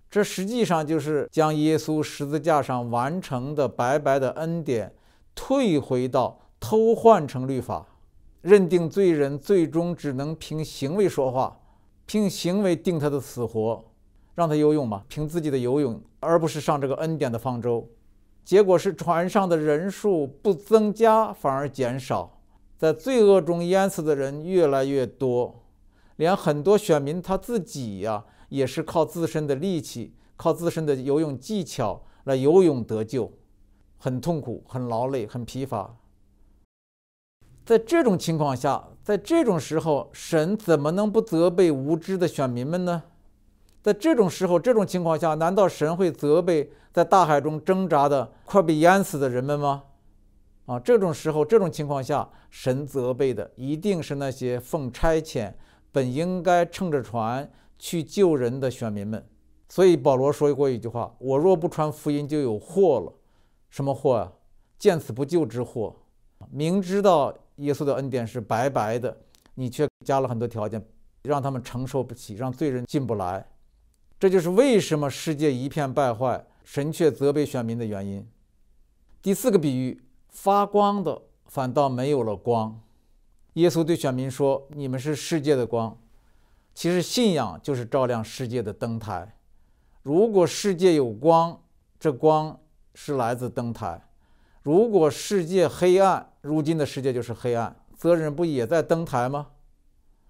[0.08, 4.94] 这实际上就是将耶稣十字架上完成的白白的恩典
[5.34, 7.84] 退回到偷换成律法，
[8.40, 11.58] 认定罪人最终只能凭行为说话，
[12.06, 13.84] 凭行为定他的死活，
[14.36, 17.88] 让他游泳嘛，凭自己的游泳，而不是上这个恩典的方舟。
[18.44, 22.38] 结果是船上的人数不增加，反而减少，
[22.78, 25.64] 在罪恶中淹死的人越来越多，
[26.14, 28.24] 连很多选民他自己呀。
[28.50, 33.32] 也是靠自身的力气，靠自身的游泳技巧来游泳得救，
[33.96, 35.96] 很痛苦，很劳累，很疲乏。
[37.64, 43.02] 在这种情况下，在这种时候，神怎么能不责备无知的选民们呢？
[43.82, 49.84] 在这种时候，这种情况下，难道神会责备在大海中挣扎的快被淹死的人们吗？
[50.66, 55.52] 啊，这种时候，这种情况下，神责备的一定是那些奉差遣
[55.90, 57.50] 本应该乘着船。
[57.84, 59.26] 去救人的选民们，
[59.68, 63.12] 所以保罗说过一句话：“我若不传福音，就有祸了。”
[63.70, 64.32] 什么祸啊？
[64.78, 65.96] 见死不救之祸。
[66.48, 69.16] 明知道耶稣的恩典是白白的，
[69.54, 70.84] 你却加了很多条件，
[71.22, 73.46] 让他们承受不起，让罪人进不来。
[74.18, 78.26] 这就是为什么世界一片败坏，神却责备选民的原因。
[79.20, 82.80] 第四个比喻，发光的反倒没有了光。
[83.54, 85.96] 耶稣对选民说：“你们是世界的光。”
[86.74, 89.36] 其实信仰就是照亮世界的灯台。
[90.02, 91.60] 如果世界有光，
[92.00, 92.58] 这光
[92.94, 94.00] 是来自灯台；
[94.62, 99.48] 如果世界黑暗，如今的世界就是黑暗，责任不也在灯台吗？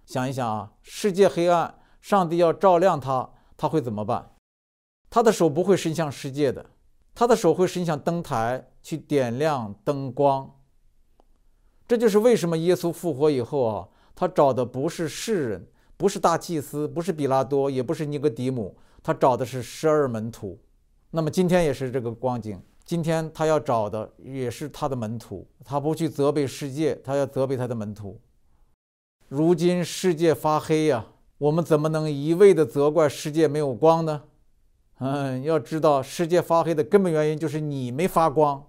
[0.06, 4.30] 想一想啊，世界黑暗，上帝要照亮他，他会怎么办？
[5.10, 6.64] 他的手不会伸向世界的，
[7.14, 10.50] 他的手会伸向灯台去点亮灯光。
[11.86, 15.68] 这就是为什么耶稣复活以后啊，他找的不是世人。
[15.94, 20.58] 不是大祭司，不是比拉多，也不是尼格迪姆，他找的是十二门徒。
[21.12, 25.46] 那么今天也是这个光景，今天他要找的也是他的门徒。
[25.64, 28.20] 他不去责备世界，他要责备他的门徒。
[29.28, 31.06] 如今世界发黑呀，
[31.38, 34.22] 我们怎么能一味的责怪世界没有光呢？
[34.98, 38.64] 嗯，要知道世界发黑的根本原因就是你没发光，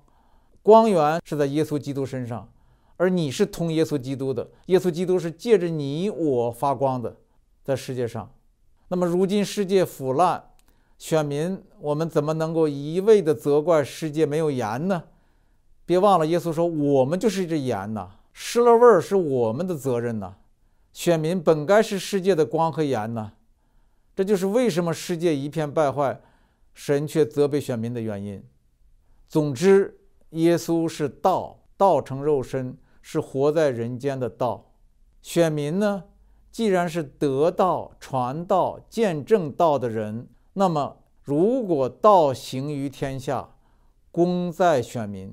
[0.62, 2.50] 光源是在耶稣基督身上，
[2.98, 7.18] 而你是通耶稣基督的，耶稣基督是借着你我发光的。
[7.64, 8.34] 在世界上，
[8.88, 10.44] 那么如今世界腐烂，
[11.04, 15.04] 选民，我们怎么能够一味的责怪世界没有盐呢？
[15.86, 20.36] 别忘了，耶稣说我们就是这盐呐，失了味儿是我们的责任呐。
[20.94, 23.34] 选民本该是世界的光和盐呐，
[24.16, 26.22] 这就是为什么世界一片败坏，
[26.74, 28.42] 神却责备选民的原因。
[29.28, 34.72] 总之，耶稣是道，道成肉身，是活在人间的道。
[35.22, 36.06] 选民呢，
[36.50, 40.30] 既然是得道、传道、见证道的人。
[40.54, 43.56] 那么，如果道行于天下，
[44.12, 45.32] 功在选民；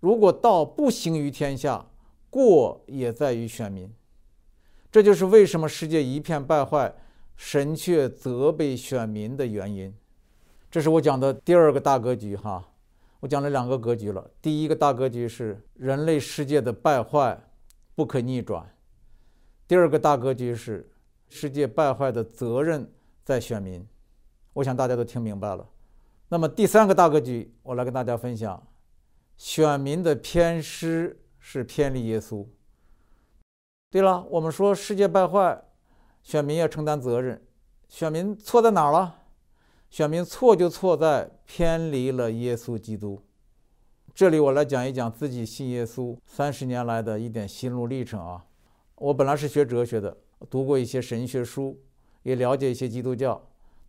[0.00, 1.86] 如果道不行于天下，
[2.30, 3.92] 过也在于选民。
[4.90, 6.94] 这就是为什么世界一片败坏，
[7.36, 9.94] 神却责备选民的原因。
[10.70, 12.72] 这是我讲的第二个大格局哈，
[13.20, 14.30] 我讲了两个格局了。
[14.40, 17.38] 第一个大格局是人类世界的败坏
[17.94, 18.64] 不可逆转；
[19.68, 20.90] 第二个大格局是
[21.28, 22.90] 世界败坏的责任
[23.22, 23.86] 在选民。
[24.54, 25.68] 我想大家都听明白了。
[26.28, 28.66] 那么第三个大格局，我来跟大家分享：
[29.36, 32.46] 选民的偏失是偏离耶稣。
[33.90, 35.62] 对了，我们说世界败坏，
[36.22, 37.40] 选民要承担责任。
[37.88, 39.22] 选民错在哪儿了？
[39.90, 43.22] 选民错就错在偏离了耶稣基督。
[44.14, 48.44] 这里我来讲一讲自己信耶稣三十年来的一点心路历程啊。
[48.96, 50.16] 我本来是学哲学的，
[50.48, 51.80] 读过一些神学书，
[52.22, 53.40] 也了解一些基督教。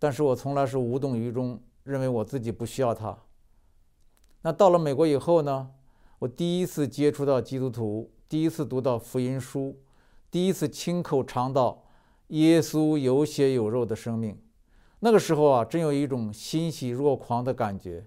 [0.05, 3.17] 但是我从来是无动于衷，认为我自己不需要他。
[4.43, 5.71] 那到了美国以后呢？
[6.19, 9.81] 我第一次接触到基督徒，第一次读到福音书，
[10.29, 11.85] 第一次亲口尝到
[12.27, 14.39] 耶稣有血有肉的生命。
[14.99, 18.05] 那个时候啊，真有一种欣喜若狂的感觉。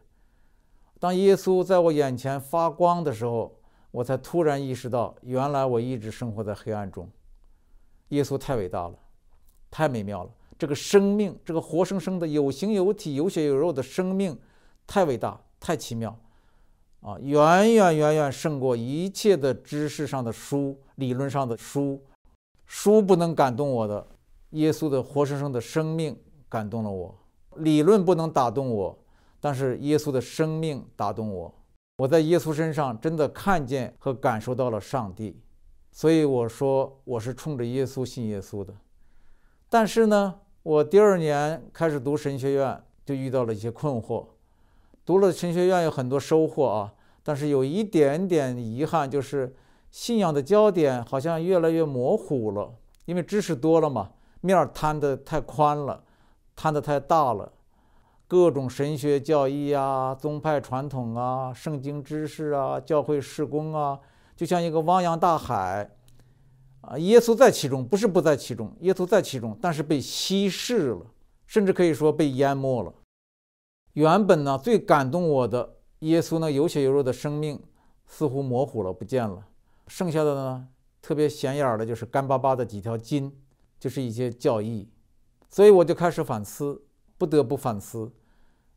[1.01, 3.59] 当耶稣在我眼前发光的时候，
[3.91, 7.11] 我才突然意识到，原来我一直生活在黑暗中。
[8.11, 8.95] 耶稣太伟大了，
[9.69, 10.31] 太美妙了。
[10.59, 14.37] 这个生命，这个活生生的有形有体、有血有肉的生命，
[14.87, 16.19] 太伟大、太奇妙，
[17.01, 22.03] 啊，远远远远胜过一切的知识上的书、理论上的书。
[22.67, 24.07] 书不能感动我的，
[24.51, 26.15] 耶稣的活生生的生命
[26.49, 27.17] 感动了我。
[27.57, 28.99] 理论不能打动我，
[29.41, 31.55] 但是耶稣的生命打动我。
[31.99, 35.41] 我在耶稣身上真的看见和感受到了上帝，
[35.93, 38.75] 所以我说我是冲着耶稣信耶稣的。
[39.69, 40.41] 但是呢？
[40.65, 44.27] 我第二年开始读神学院，就遇到了一些困惑。
[45.05, 46.93] 读了神学院有很多收获啊，
[47.23, 49.55] 但是有一点点遗憾，就是
[49.91, 52.75] 信仰的焦点好像越来越模糊了。
[53.07, 56.03] 因为知识多了嘛，面儿摊得太宽了，
[56.55, 57.53] 摊得太大了，
[58.27, 63.99] 各种神学教义啊、宗派传统啊、圣经知识啊、教会事工啊，
[64.37, 65.89] 就像一个汪洋大海。
[66.89, 71.07] 啊，耶稣在其中，不是不在其中，耶稣在其中，但是被稀释了，
[71.47, 72.91] 甚至可以说被淹没了。
[73.93, 77.63] 原本呢，最感动我的耶稣那有血有肉的生命，
[78.07, 79.47] 似乎模糊了，不见了。
[79.87, 80.67] 剩下的呢，
[81.03, 83.31] 特别显眼的，就是干巴巴的几条筋，
[83.79, 84.89] 就是一些教义。
[85.51, 86.83] 所以我就开始反思，
[87.19, 88.11] 不得不反思，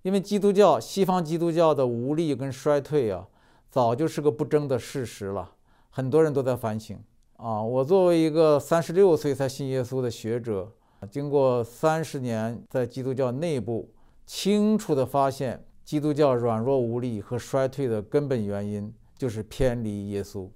[0.02, 3.30] 因为基督教，西方基督教的无力跟衰退啊，
[3.70, 5.54] 早就是个不争的事实了，
[5.90, 7.02] 很多人都在反省。
[7.42, 10.72] 啊，我作为一个三十六岁才信耶稣的学者，
[11.10, 13.92] 经过三十年在基督教内部，
[14.28, 20.48] 清楚地发现，基督教软弱无力和衰退的根本原因就是偏离耶稣。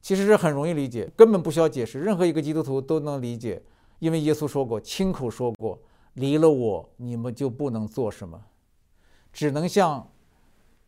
[0.00, 3.60] 其实这很容易理解，根本不需要解释，任何一个基督徒都能理解，
[3.98, 5.76] 因为耶稣说过，亲口说过，
[6.14, 8.40] 离了我，你们就不能做什么，
[9.32, 10.08] 只能像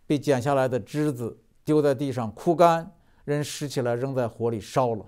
[0.07, 2.93] 被剪下来的枝子丢在地上枯干，
[3.25, 5.05] 人拾起来扔在火里烧了。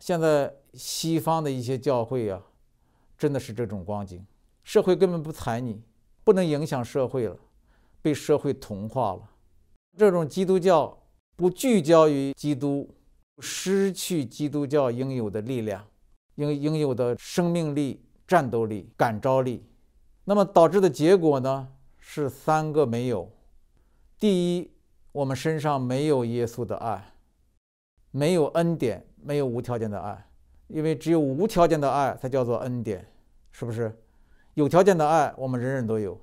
[0.00, 2.42] 现在西方的一些教会啊，
[3.18, 4.26] 真的是这种光景，
[4.64, 5.82] 社会根本不睬你，
[6.24, 7.36] 不能影响社会了，
[8.00, 9.30] 被社会同化了。
[9.98, 10.98] 这种基督教
[11.36, 12.88] 不聚焦于基督，
[13.40, 15.86] 失去基督教应有的力量，
[16.36, 19.66] 应应有的生命力、战斗力、感召力。
[20.24, 23.30] 那么导致的结果呢，是三个没有：
[24.18, 24.70] 第一，
[25.12, 27.12] 我们身上没有耶稣的爱，
[28.10, 29.06] 没有恩典。
[29.22, 30.26] 没有无条件的爱，
[30.68, 33.06] 因为只有无条件的爱才叫做恩典，
[33.50, 33.94] 是不是？
[34.54, 36.20] 有条件的爱我们人人都有，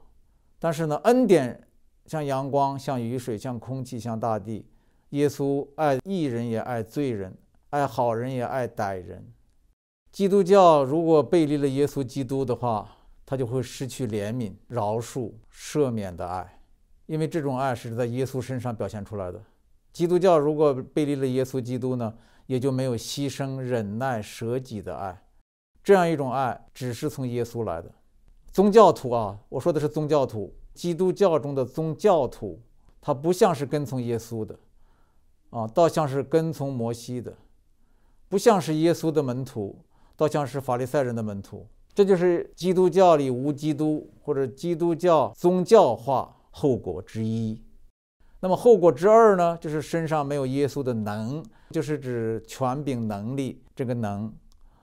[0.59, 1.67] 但是呢，恩典
[2.05, 4.65] 像阳光、像雨水、像空气、像大地。
[5.11, 7.33] 耶稣爱义人也爱罪人，
[7.69, 9.25] 爱好人也爱歹人。
[10.11, 12.89] 基督教如果背离了耶稣基督的话，
[13.25, 16.59] 他就会失去怜悯、饶恕、赦免的爱，
[17.05, 19.41] 因为这种爱是在耶稣身上表现出来的。
[19.93, 22.13] 基督教如果背离了耶稣基督呢？
[22.47, 25.21] 也就没有牺牲、忍耐、舍己的爱，
[25.83, 27.91] 这样一种爱只是从耶稣来的。
[28.51, 32.59] 宗教徒啊，我说的是宗教徒，基督教中的宗教徒，
[32.99, 34.57] 他不像是跟从耶稣的，
[35.51, 37.31] 啊，倒像是跟从摩西的，
[38.27, 39.77] 不像是耶稣的门徒，
[40.15, 41.67] 倒像是法利赛人的门徒。
[41.93, 47.61] 这就是基督教里无基督或者基督教宗教化后果之一。
[48.39, 54.33] 那么后果之二呢，就是身上没有耶稣的能，就是指权柄能力这个能，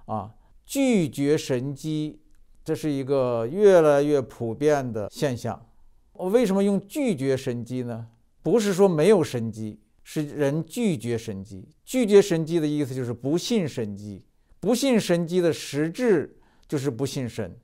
[0.07, 0.33] 啊，
[0.67, 2.21] 拒绝神迹，
[2.65, 5.67] 这是一个越来越普遍的现象。
[6.13, 8.07] 我为什么用拒绝神迹呢？
[8.43, 11.69] 不是说没有神迹，是人拒绝神迹。
[11.85, 14.25] 拒绝神迹的意思就是不信神迹，
[14.61, 16.39] 不信神迹的实质。
[16.67, 17.55] 就是不信神，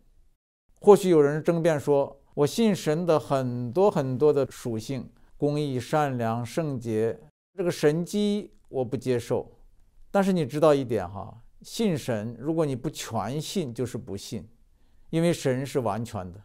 [0.78, 5.09] 或许有人争辩说：“我信神的很多很多的属性，
[5.41, 7.18] 公义、善良、圣洁，
[7.57, 9.51] 这个神机我不接受。”
[10.12, 14.47] 但是你知道一点哈，信神，如果你不全信，就是不信，
[15.09, 16.43] 因为神是完全的。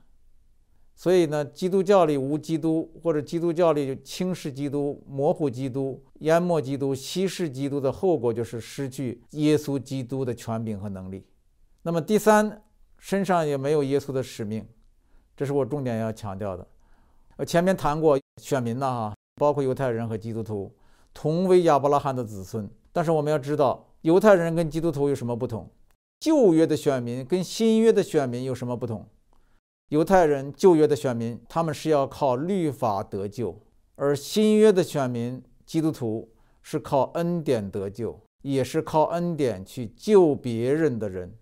[0.96, 11.28] 所以呢，基督教里无基督，或者基督教里就轻视基督、模糊基督、淹没基督、稀释基督的后果，就是失去耶稣基督的权柄和能力。
[11.82, 12.64] 那么第三，
[12.98, 14.66] 身上也没有耶稣的使命，
[15.36, 16.66] 这是我重点要强调的。
[17.36, 20.74] 我前面谈过选民呐，哈，包括犹太人和基督徒，
[21.14, 22.70] 同为亚伯拉罕的子孙。
[22.92, 25.70] 但是我们要知道，犹太人跟基督徒有什么不同？
[26.20, 29.08] 旧约的选民跟新约的选民有什么不同？
[29.90, 33.56] 犹太人旧约的选民，他们是要靠律法得救；
[33.96, 36.30] 而新约的选民基督徒
[36.62, 41.38] 是靠恩典得救，也是靠恩典去救别人的人。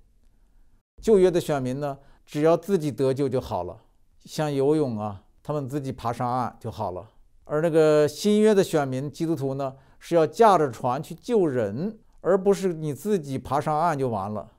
[1.02, 3.82] 旧约的选民呢，只要自己得救就好了，
[4.26, 7.06] 像游泳啊，他们自己爬上岸就好了。
[7.44, 14.50] 而那个新约的选民基督徒呢，是要驾着船去救人，而不是你自己爬上岸就完了。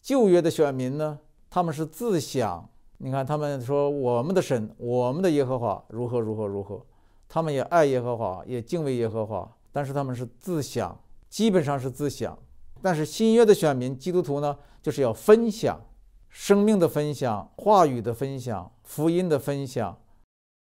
[0.00, 2.68] 旧约的选民呢，他们是自想，
[2.98, 6.84] 你看他们说我们的神，我们的耶和华如何如何如何，
[7.28, 12.36] 他们也爱耶和华，也敬畏耶和华，但是他们是自想，基本上是自想。
[12.82, 15.80] 但是新约的选民基督徒呢，就是要分享。
[16.28, 19.96] 生命的分享、话语的分享、福音的分享。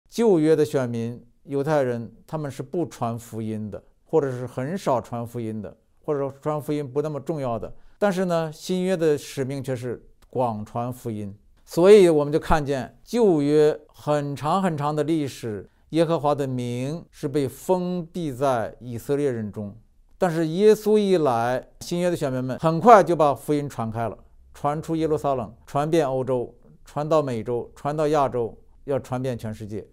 [0.09, 7.73] 旧约的选民犹太人，他们是不传福音的，或者是很少传福音的，或者说传福音不那么重要的。
[7.99, 11.35] 但是呢，新约的使命却是广传福音。
[11.65, 19.75] 所以我们就看见旧约很长很长的历史，耶和华的名是被封闭在以色列人中。
[20.19, 24.17] 但是耶稣一来，新约的选民们很快就把福音传开了。
[24.53, 29.87] 传出耶路撒冷，传遍欧洲，传到美洲，传到亚洲，要传遍全世界。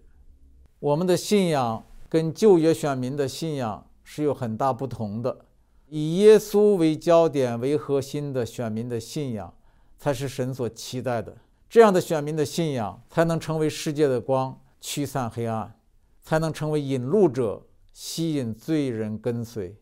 [0.81, 5.45] 我们的信仰跟旧约选民的信仰是有很大不同的。
[5.87, 9.53] 以耶稣为焦点、为核心的选民的信仰，
[9.99, 11.37] 才是神所期待的。
[11.69, 15.71] 这样的选民的信仰，才能成为世界的光，驱散黑暗；
[16.19, 17.61] 才能成为引路者，
[17.93, 19.75] 吸引罪人跟随；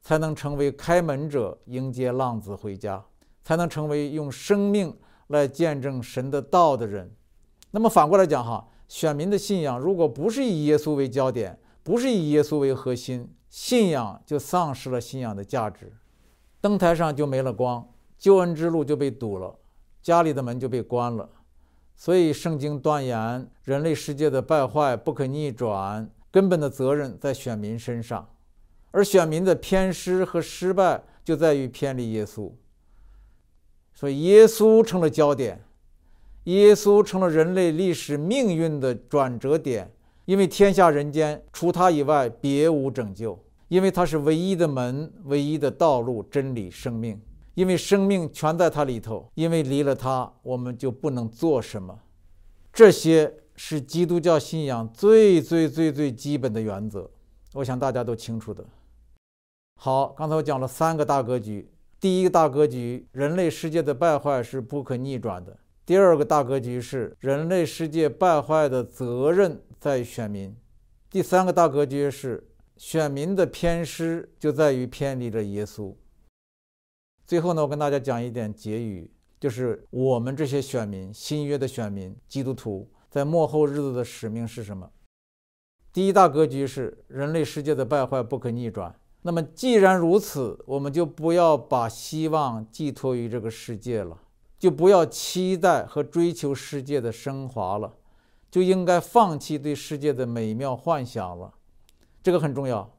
[0.00, 3.04] 才能成为开门者，迎接浪子回家。
[3.42, 4.96] 才能成为用生命
[5.26, 7.14] 来见证神的道的人。
[7.72, 15.92] 那么反过来讲，哈，选民的信仰如果不是以耶稣为焦点，不是以耶稣为核心，信仰就丧失了信仰的价值，
[16.60, 19.58] 灯台上就没了光，救恩之路就被堵了，
[20.02, 21.28] 家里的门就被关了。
[21.96, 28.28] 所以圣经断言，人类世界的败坏不可逆转，根本的责任在选民身上，
[28.90, 32.52] 而选民的偏失和失败就在于偏离耶稣。
[33.94, 35.63] 所以，耶稣成了焦点，
[36.44, 39.90] 耶稣成了人类历史命运的转折点。
[40.26, 43.38] 因为天下人间除他以外别无拯救，
[43.68, 47.20] 因为他是唯一的门，唯一的道路、真理、生命。
[47.52, 51.96] 因为生命全在他里头，因为离了他，我们就不能做什么。
[52.72, 57.10] 这些是基督教信仰最最最最基本的原则，
[57.52, 58.64] 我想大家都清楚的。
[59.78, 61.70] 好，刚才我讲了三个大格局。
[62.00, 65.56] 第一个大格局，人类世界的败坏是不可逆转的。
[65.86, 70.56] 第二个大格局是人类世界败坏的责任在于选民。
[71.10, 75.94] 第三个大格局是选民的偏失就在于偏离了耶稣。
[77.26, 84.90] 最后呢，我跟大家讲一点结语，就是我们这些选民，新约的选民，基督徒在末后日子的使命是什么？
[85.92, 88.98] 第一大格局是人类世界的败坏不可逆转。
[89.20, 94.20] 那么，既然如此，我们就不要把希望寄托于这个世界了，
[94.64, 97.92] 就不要期待和追求世界的升华了，
[98.50, 101.52] 就应该放弃对世界的美妙幻想了。
[102.22, 102.90] 这个很重要。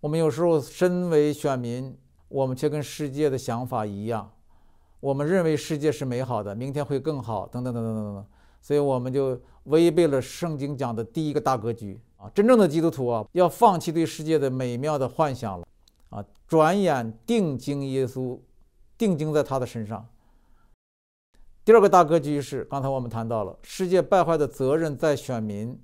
[0.00, 1.94] 我们有时候身为选民，
[2.28, 4.32] 我们却跟世界的想法一样，
[5.00, 8.26] 我们认为世界是美好的，明天会更好，等等等等等等，
[8.62, 12.30] 所以我们就违背了圣经讲的第一个大格局啊！
[12.34, 15.66] 真正的基督徒啊，要放弃对世界的美妙的幻想了
[16.08, 18.38] 啊，转眼定睛耶稣，
[18.96, 20.08] 定睛在他的身上。
[21.68, 25.78] 第二个大格局是刚才我们谈到了，世界败坏的责任在选民，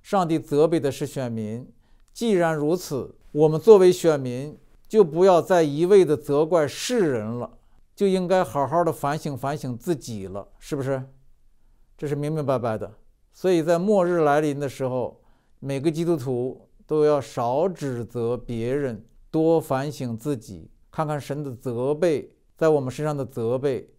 [0.00, 1.70] 上帝责备的是选民。
[2.14, 4.56] 既然如此，我们作为选民，
[4.88, 7.58] 就不要再一味的责怪世人了。
[7.94, 11.04] 就应该好好的反省反省自己了，是不是？
[11.98, 12.90] 这是明明白白的。
[13.30, 15.20] 所以在末日来临的时候，
[15.58, 23.90] 每个基督徒都要少指责别人，多反省自己，看看神的责备在我们身上的责备。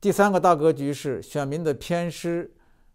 [0.00, 2.50] 第三个大格局是选民的偏失，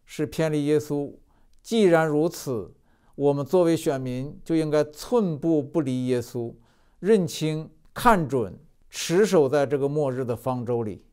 [0.06, 1.14] 是偏离耶稣。
[1.62, 2.74] 既然如此，
[3.16, 6.53] 我们作为选民就应该寸步不离耶稣，
[6.99, 8.60] 认清、看准。
[8.97, 11.03] 持守在这个末日的方舟里，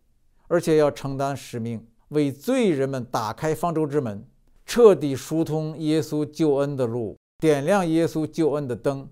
[0.46, 4.24] 而且要承担使命，为罪人们打开方舟之门，
[4.64, 9.10] 彻底疏通耶稣救恩的路，点亮耶稣救恩的灯。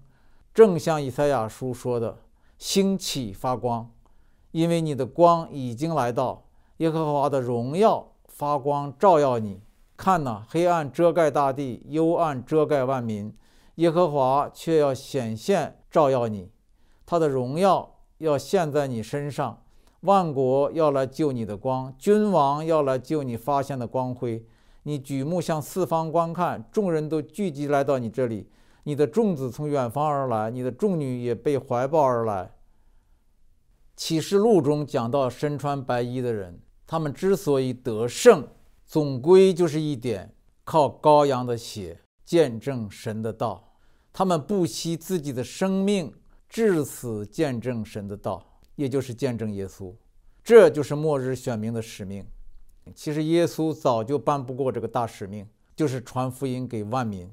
[0.55, 2.21] 正像以赛亚书说的
[2.59, 3.91] ：“兴起发光，
[4.53, 6.45] 因为你的光已经来到，
[6.81, 9.63] 耶和华的荣耀发光照耀你。
[9.97, 13.35] 看呐，黑暗遮盖大地，幽暗遮盖万民，
[13.77, 16.51] 耶和华却要显现照耀你，
[17.07, 19.63] 他的荣耀。”要现在你身上，
[20.01, 24.45] 万国要来救你的光，君王要来救你发现的光辉。
[24.83, 28.51] 你举目向四方观看，众人都聚集来到你这里。
[28.83, 32.51] 你的众子从远方而来，你的众女也被怀抱而来。
[33.97, 36.61] 启示录中讲到身穿白衣的人，
[36.91, 38.49] 他们之所以得胜，
[38.85, 40.35] 总归就是一点：
[40.65, 43.77] 靠羔羊的血见证神的道。
[44.13, 46.13] 他们不惜自己的生命。
[46.49, 49.95] 至死见证神的道，也就是见证耶稣，
[50.43, 52.27] 这就是末日选民的使命。
[52.93, 57.33] 其实耶稣早就办不过这个大使命，就是传福音给万民。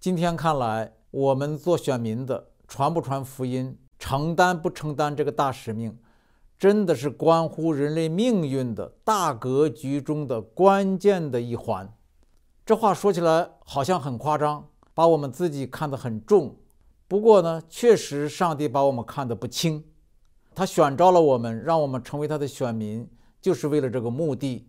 [0.00, 5.98] 今天看来，我们做选民的传不传福音，承担不承担这个大使命，
[6.62, 11.92] 真的是关乎人类命运的大格局中的关键的一环。
[12.64, 16.54] 这话说起来好像很夸张，把我们自己看得很重。
[17.08, 19.82] 不过呢，确实，上帝把我们看得不轻，
[20.54, 23.10] 他选召了我们，让我们成为他的选民，
[23.40, 24.68] 就是为了这个目的。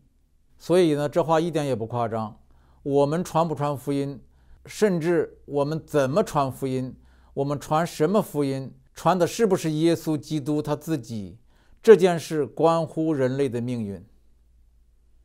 [0.58, 2.36] 所以呢，这话一点也不夸张。
[2.82, 4.20] 我们传不传福音，
[4.66, 6.96] 甚至我们怎么传福音，
[7.36, 11.38] 我们传什么福音，传的是不是耶稣基督他自己，
[11.84, 14.02] 这件事关乎人类的命运。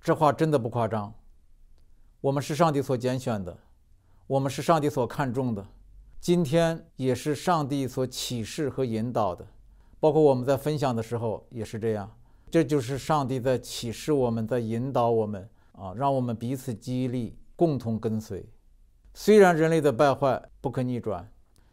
[0.00, 1.14] 这话真的不夸张。
[2.20, 3.56] 我们是上帝所拣选的，
[4.26, 5.64] 我们是上帝所看重的。
[6.18, 9.46] 今天也是上帝所启示和引导的，
[10.00, 12.12] 包括我们在分享的时候也是这样。
[12.50, 18.44] 这就是上帝在启示我们，在引导我们啊，让我们彼此激励，共同跟随。
[19.14, 21.30] 虽然人类的败坏不可逆转，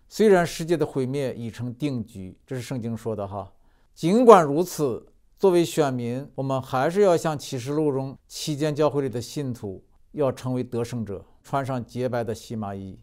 [0.08, 3.52] 虽然世界的毁灭已成定局，这是圣经说的哈。
[3.96, 5.08] 尽管如此，
[5.40, 9.82] 作为选民，我们还是要像启示录中七间教会里的信徒，
[10.12, 13.00] 要成为得胜者，穿上洁白的细麻衣。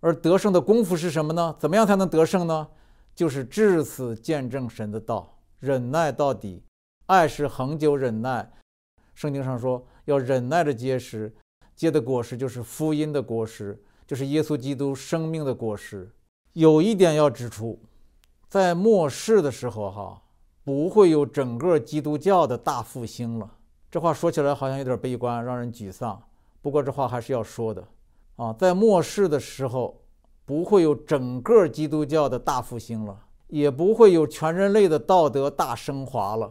[0.00, 1.54] 而得胜的功夫是什么呢？
[1.60, 2.66] 怎么样才能得胜呢？
[3.14, 6.64] 就是至死见证神的道，忍耐到底。
[7.06, 8.52] 爱是恒久忍耐。
[9.14, 11.32] 圣经上说要忍耐着结实，
[11.76, 16.10] 结的果实就是福音的果实，就是耶稣基督生命的果实。
[16.54, 17.80] 有一点要指出，
[18.48, 20.21] 在末世的时候，哈，
[20.64, 23.50] 不会有整个基督教的大复兴了。
[23.90, 26.22] 这话说起来好像有点悲观，让人沮丧。
[26.60, 27.86] 不过这话还是要说的。
[28.36, 30.00] 啊，在末世的时候，
[30.44, 33.16] 不会有整个基督教的大复兴了，
[33.48, 36.50] 也不会有全人类的道德大升华了，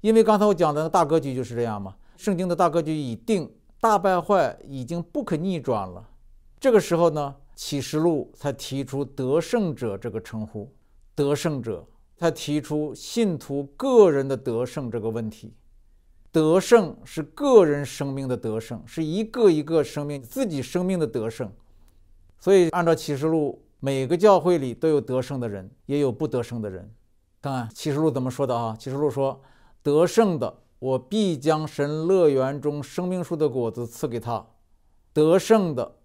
[0.00, 1.94] 因为刚才我讲的大格局就是这样嘛。
[2.16, 6.08] 圣经的大格局已定，大败坏已经不可逆转了。
[6.58, 10.72] 这个时候呢，启示录才提出得胜者这个称呼，
[11.14, 11.84] 得胜者
[12.22, 15.52] 他提出信徒个人的得胜这个问题。
[16.30, 21.50] 得胜是个人生命的得胜，是一个一个生命自己生命的得胜。
[22.38, 26.88] 所以，按照启示录，每个教会里都有得胜的人，也有不得胜的人。
[27.40, 28.76] 看看启示录怎么说的啊？
[28.78, 29.42] 启示录说
[29.82, 34.46] ：“得胜的，我必将神乐园中生命树的果子赐给他；
[35.12, 35.96] 得胜的，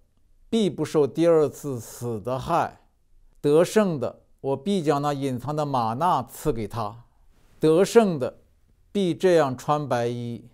[0.50, 2.82] 必不受第二次死的害；
[3.40, 7.04] 得胜的，我必将那隐藏的玛纳赐给他；
[7.60, 8.40] 得胜的。”
[8.90, 10.46] 必这样穿白衣，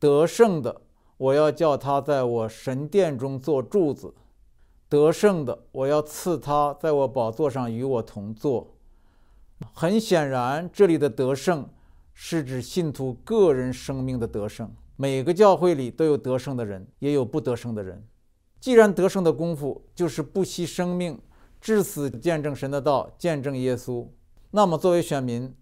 [0.00, 0.80] 得胜的，
[1.16, 4.08] 我要叫他在我神殿中做柱子；
[4.88, 8.74] 得胜的，我要赐他在我宝座上与我同坐。
[9.72, 11.68] 很显然，这里的得胜
[12.12, 14.68] 是指信徒个人生命的得胜。
[14.96, 18.04] 每个教会里都有得胜的人，也有不得胜的人。
[18.58, 21.16] 既然得胜的功夫就是不惜生命，
[21.60, 24.06] 至死见证神的道，见证耶稣，
[24.50, 25.54] 那么作为选民，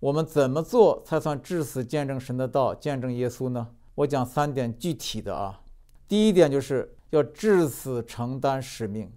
[0.00, 3.68] 我们怎么做才算至死见证神的道，见证耶稣呢？
[3.94, 5.60] 我讲三点具体的啊。
[6.08, 9.12] 第一点就是要至死承担使命，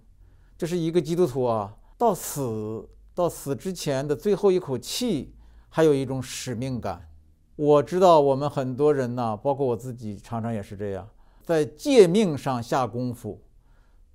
[0.56, 5.34] 这是一个基督徒啊，到死到死之前的最后一口气，
[5.68, 7.08] 还有一种使命感。
[7.56, 11.08] 我知道我们很多人呢，包括我自己，常常也是这样，
[11.42, 13.42] 在诫命上下功夫，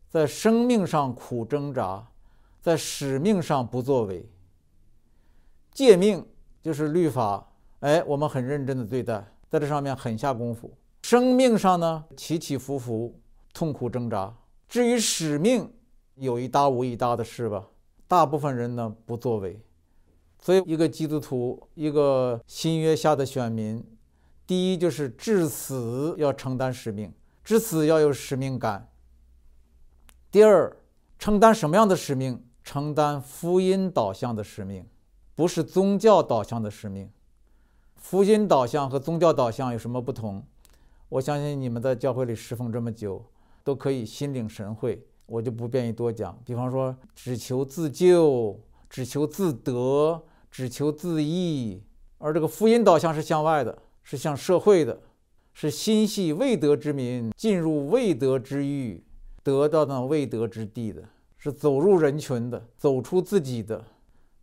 [0.07, 2.07] 在生命上苦挣扎，
[2.61, 4.29] 在使命上不作为。
[5.73, 6.25] 诫命
[6.61, 10.71] 就是律法，哎，我们很认真的对待，在这上面很下功夫。
[11.01, 13.19] 生命上呢，起起伏伏，
[13.53, 14.33] 痛苦挣扎。
[14.69, 15.73] 至于使命，
[16.15, 17.67] 有一搭无一搭的事吧，
[18.07, 19.59] 大部分人呢不作为。
[20.39, 23.83] 所以，一个基督徒，一个新约下的选民，
[24.45, 28.89] 第一就是至死要承担使命，至死要有使命感。
[30.29, 30.77] 第二，
[31.17, 32.43] 承担什么样的使命？
[32.63, 34.85] 承担福音导向的使命，
[35.35, 37.09] 不是宗教导向的使命。
[37.95, 40.43] 福音导向和宗教导向有什么不同？
[41.09, 43.25] 我相信你们在教会里侍奉这么久，
[43.63, 46.37] 都可以心领神会，我就不便于多讲。
[46.45, 48.59] 比方说，只求自救，
[48.89, 50.23] 只求自得。
[50.53, 51.81] 只求自益，
[52.17, 54.99] 而这个福音导向是向外的，是向社会的，
[55.53, 59.01] 是心系未得之民进入未得之域，
[59.43, 61.03] 得到那未得之地的，
[61.43, 63.83] 是走入人群的，走出自己的。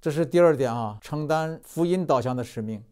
[0.01, 2.83] 这是第二点啊，承担福音导向的使命。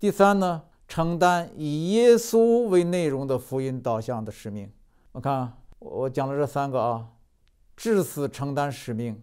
[0.00, 4.68] 第三呢，承担以耶稣为内容的福音导向的使命。
[5.12, 7.06] 我看我讲了这三个啊，
[7.76, 9.22] 至死承担使命，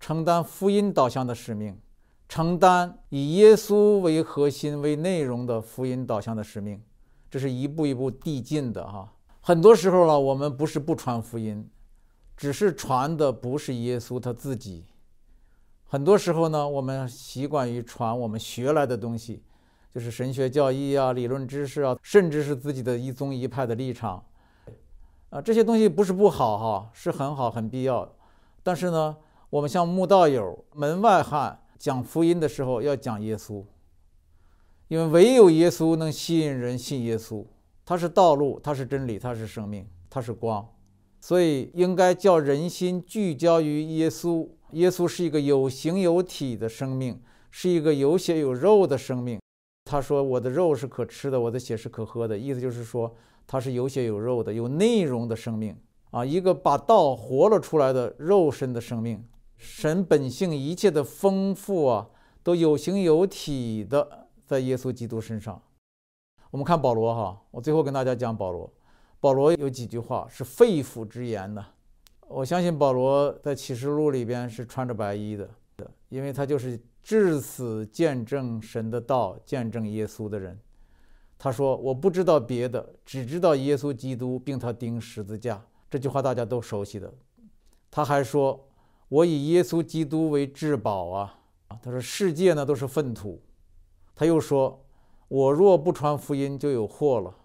[0.00, 1.78] 承担福音导向的使命。
[2.28, 6.82] 承担以耶稣为核心为内容的福音导向的使命，
[7.30, 9.12] 这是一步一步递进的哈。
[9.40, 11.68] 很多时候呢，我们不是不传福音，
[12.42, 14.84] 只是传的不是耶稣他自己。
[15.84, 19.44] 很多时候呢，我们习惯于传我们学来的东西，
[19.94, 24.24] 就是神学教义啊、理论知识啊，甚至是自己的一宗一派的立场
[25.30, 25.40] 啊。
[25.40, 28.12] 这些东西不是不好哈，是很好很必要。
[28.64, 29.16] 但是呢，
[29.48, 31.60] 我们像慕道友、门外汉。
[31.78, 33.64] 讲福音的时候要讲耶稣，
[34.88, 37.44] 因为唯有耶稣能吸引人信耶稣，
[37.84, 40.64] 他是道路，他是真理，他是生命，他是光，
[41.22, 44.48] 所以应该叫人心聚焦于耶稣。
[44.72, 49.38] 耶稣是一个有形有体的生命，是一个有血有肉的生命。
[49.84, 53.14] 他说：“我的肉是可吃的，我的血是可喝的。”意思就是说，
[53.46, 55.76] 他是有血有肉的、有内容的生命
[56.10, 59.24] 啊，一个把道活了出来的肉身的生命。
[59.56, 62.08] 神本性一切的丰富啊，
[62.42, 65.62] 都有形有体的在耶稣基督身上。
[66.50, 68.68] 我们看保罗哈，我最后跟大家讲保罗。
[69.22, 71.64] 保罗有几句话是肺腑之言呢。
[72.26, 75.48] 我相信保罗在启示录里边是穿着白衣的，
[76.08, 80.58] 因为他就是至死见证神的道、见证耶稣的人。
[81.38, 87.14] 他说：“我不知道别的，只知道耶稣基督，并他钉十字架。”这句话大家都熟悉的。
[87.92, 88.68] 他还说。
[89.08, 91.38] 我以耶稣基督为至宝啊！
[91.82, 93.38] 他说世界呢都是粪土。
[94.16, 94.82] 他又说，
[95.28, 97.36] 我若不传福音，就有祸了。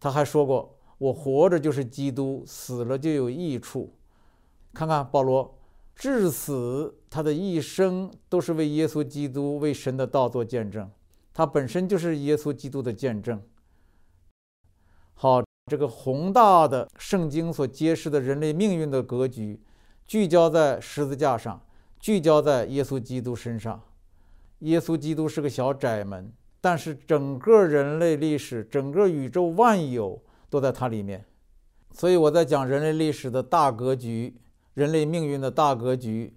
[0.00, 3.94] 他还说过，我活着就是基督，死了就有益处。
[4.74, 5.58] 看看保罗，
[5.96, 10.90] 至死他的一生都是为耶稣基督、为神的道做见证。
[11.32, 13.40] 他本身就是耶稣基督的见证。
[15.14, 19.58] 好，这个宏大的圣经所揭示的人类命运的格局。
[20.06, 21.64] 聚焦在十字架上，
[21.98, 23.82] 聚焦在耶稣基督身上。
[24.58, 26.30] 耶稣基督是个小窄门，
[26.60, 30.20] 但是整个人类历史、整个宇宙万有
[30.50, 31.24] 都在它里面。
[31.92, 34.38] 所以我在讲人类历史的大格局、
[34.74, 36.36] 人类命运的大格局，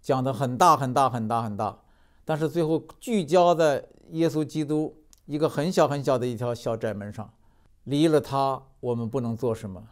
[0.00, 1.78] 讲的很大很大很大很大，
[2.24, 7.32] 但是最后聚焦在耶稣基督一个很小很小的一条小窄门上。
[7.84, 9.88] 离了他，我们不能做什么。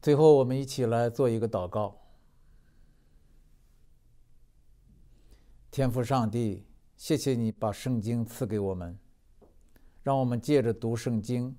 [0.00, 2.00] 最后，我们一起来做一个祷告。
[5.70, 6.64] 天父上帝，
[6.96, 8.98] 谢谢你把圣经赐给我们，
[10.02, 11.54] 让我们借着读圣经，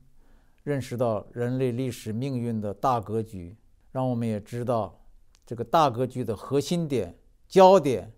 [0.65, 3.55] 认识到人类历史命运的大格局，
[3.91, 4.99] 让我们也知道
[5.45, 7.15] 这个大格局的核心点、
[7.47, 8.11] 焦点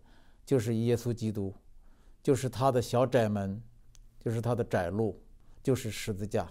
[0.46, 1.54] 就是耶稣基督，
[2.24, 3.62] 就是他的小窄门，
[4.20, 5.22] 就是他的窄路，
[5.62, 6.50] 就是十字架。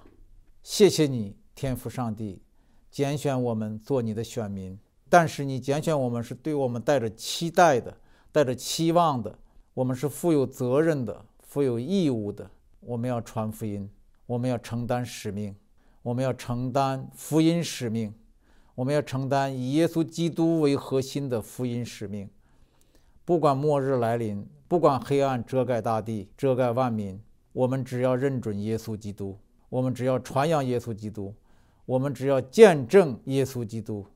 [0.63, 2.43] 谢谢你，天父上帝，
[2.91, 4.79] 拣选我们做你的选民，
[5.09, 7.97] 但是你拣选我们是对我们带着期待的。
[8.33, 9.39] 带着期望的，
[9.73, 13.91] 我们是负有责任的，负有义务的，我们要传福音，
[14.27, 15.57] 我们要承担使命，
[16.07, 18.15] 我们要承担福音使命，
[18.77, 22.31] 我们要承担以耶稣基督为核心的福音使命。
[23.25, 27.21] 不管末日来临，不管黑暗遮盖大地、遮盖万民，
[27.53, 29.37] 我们只要认准耶稣基督，
[29.69, 31.35] 我们只要传扬耶稣基督，
[31.85, 34.07] 我们只要见证耶稣基督，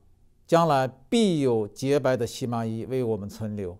[0.47, 3.77] 将来必有洁白的西玛伊为我们存留。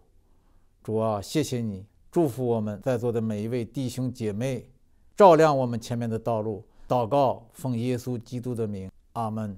[0.84, 4.68] 主啊，谢谢你，祝福我们在座的每一位弟兄姐妹，
[5.16, 6.66] 照亮我们前面的道路。
[6.92, 9.58] 祷告，奉耶稣基督的名，阿门。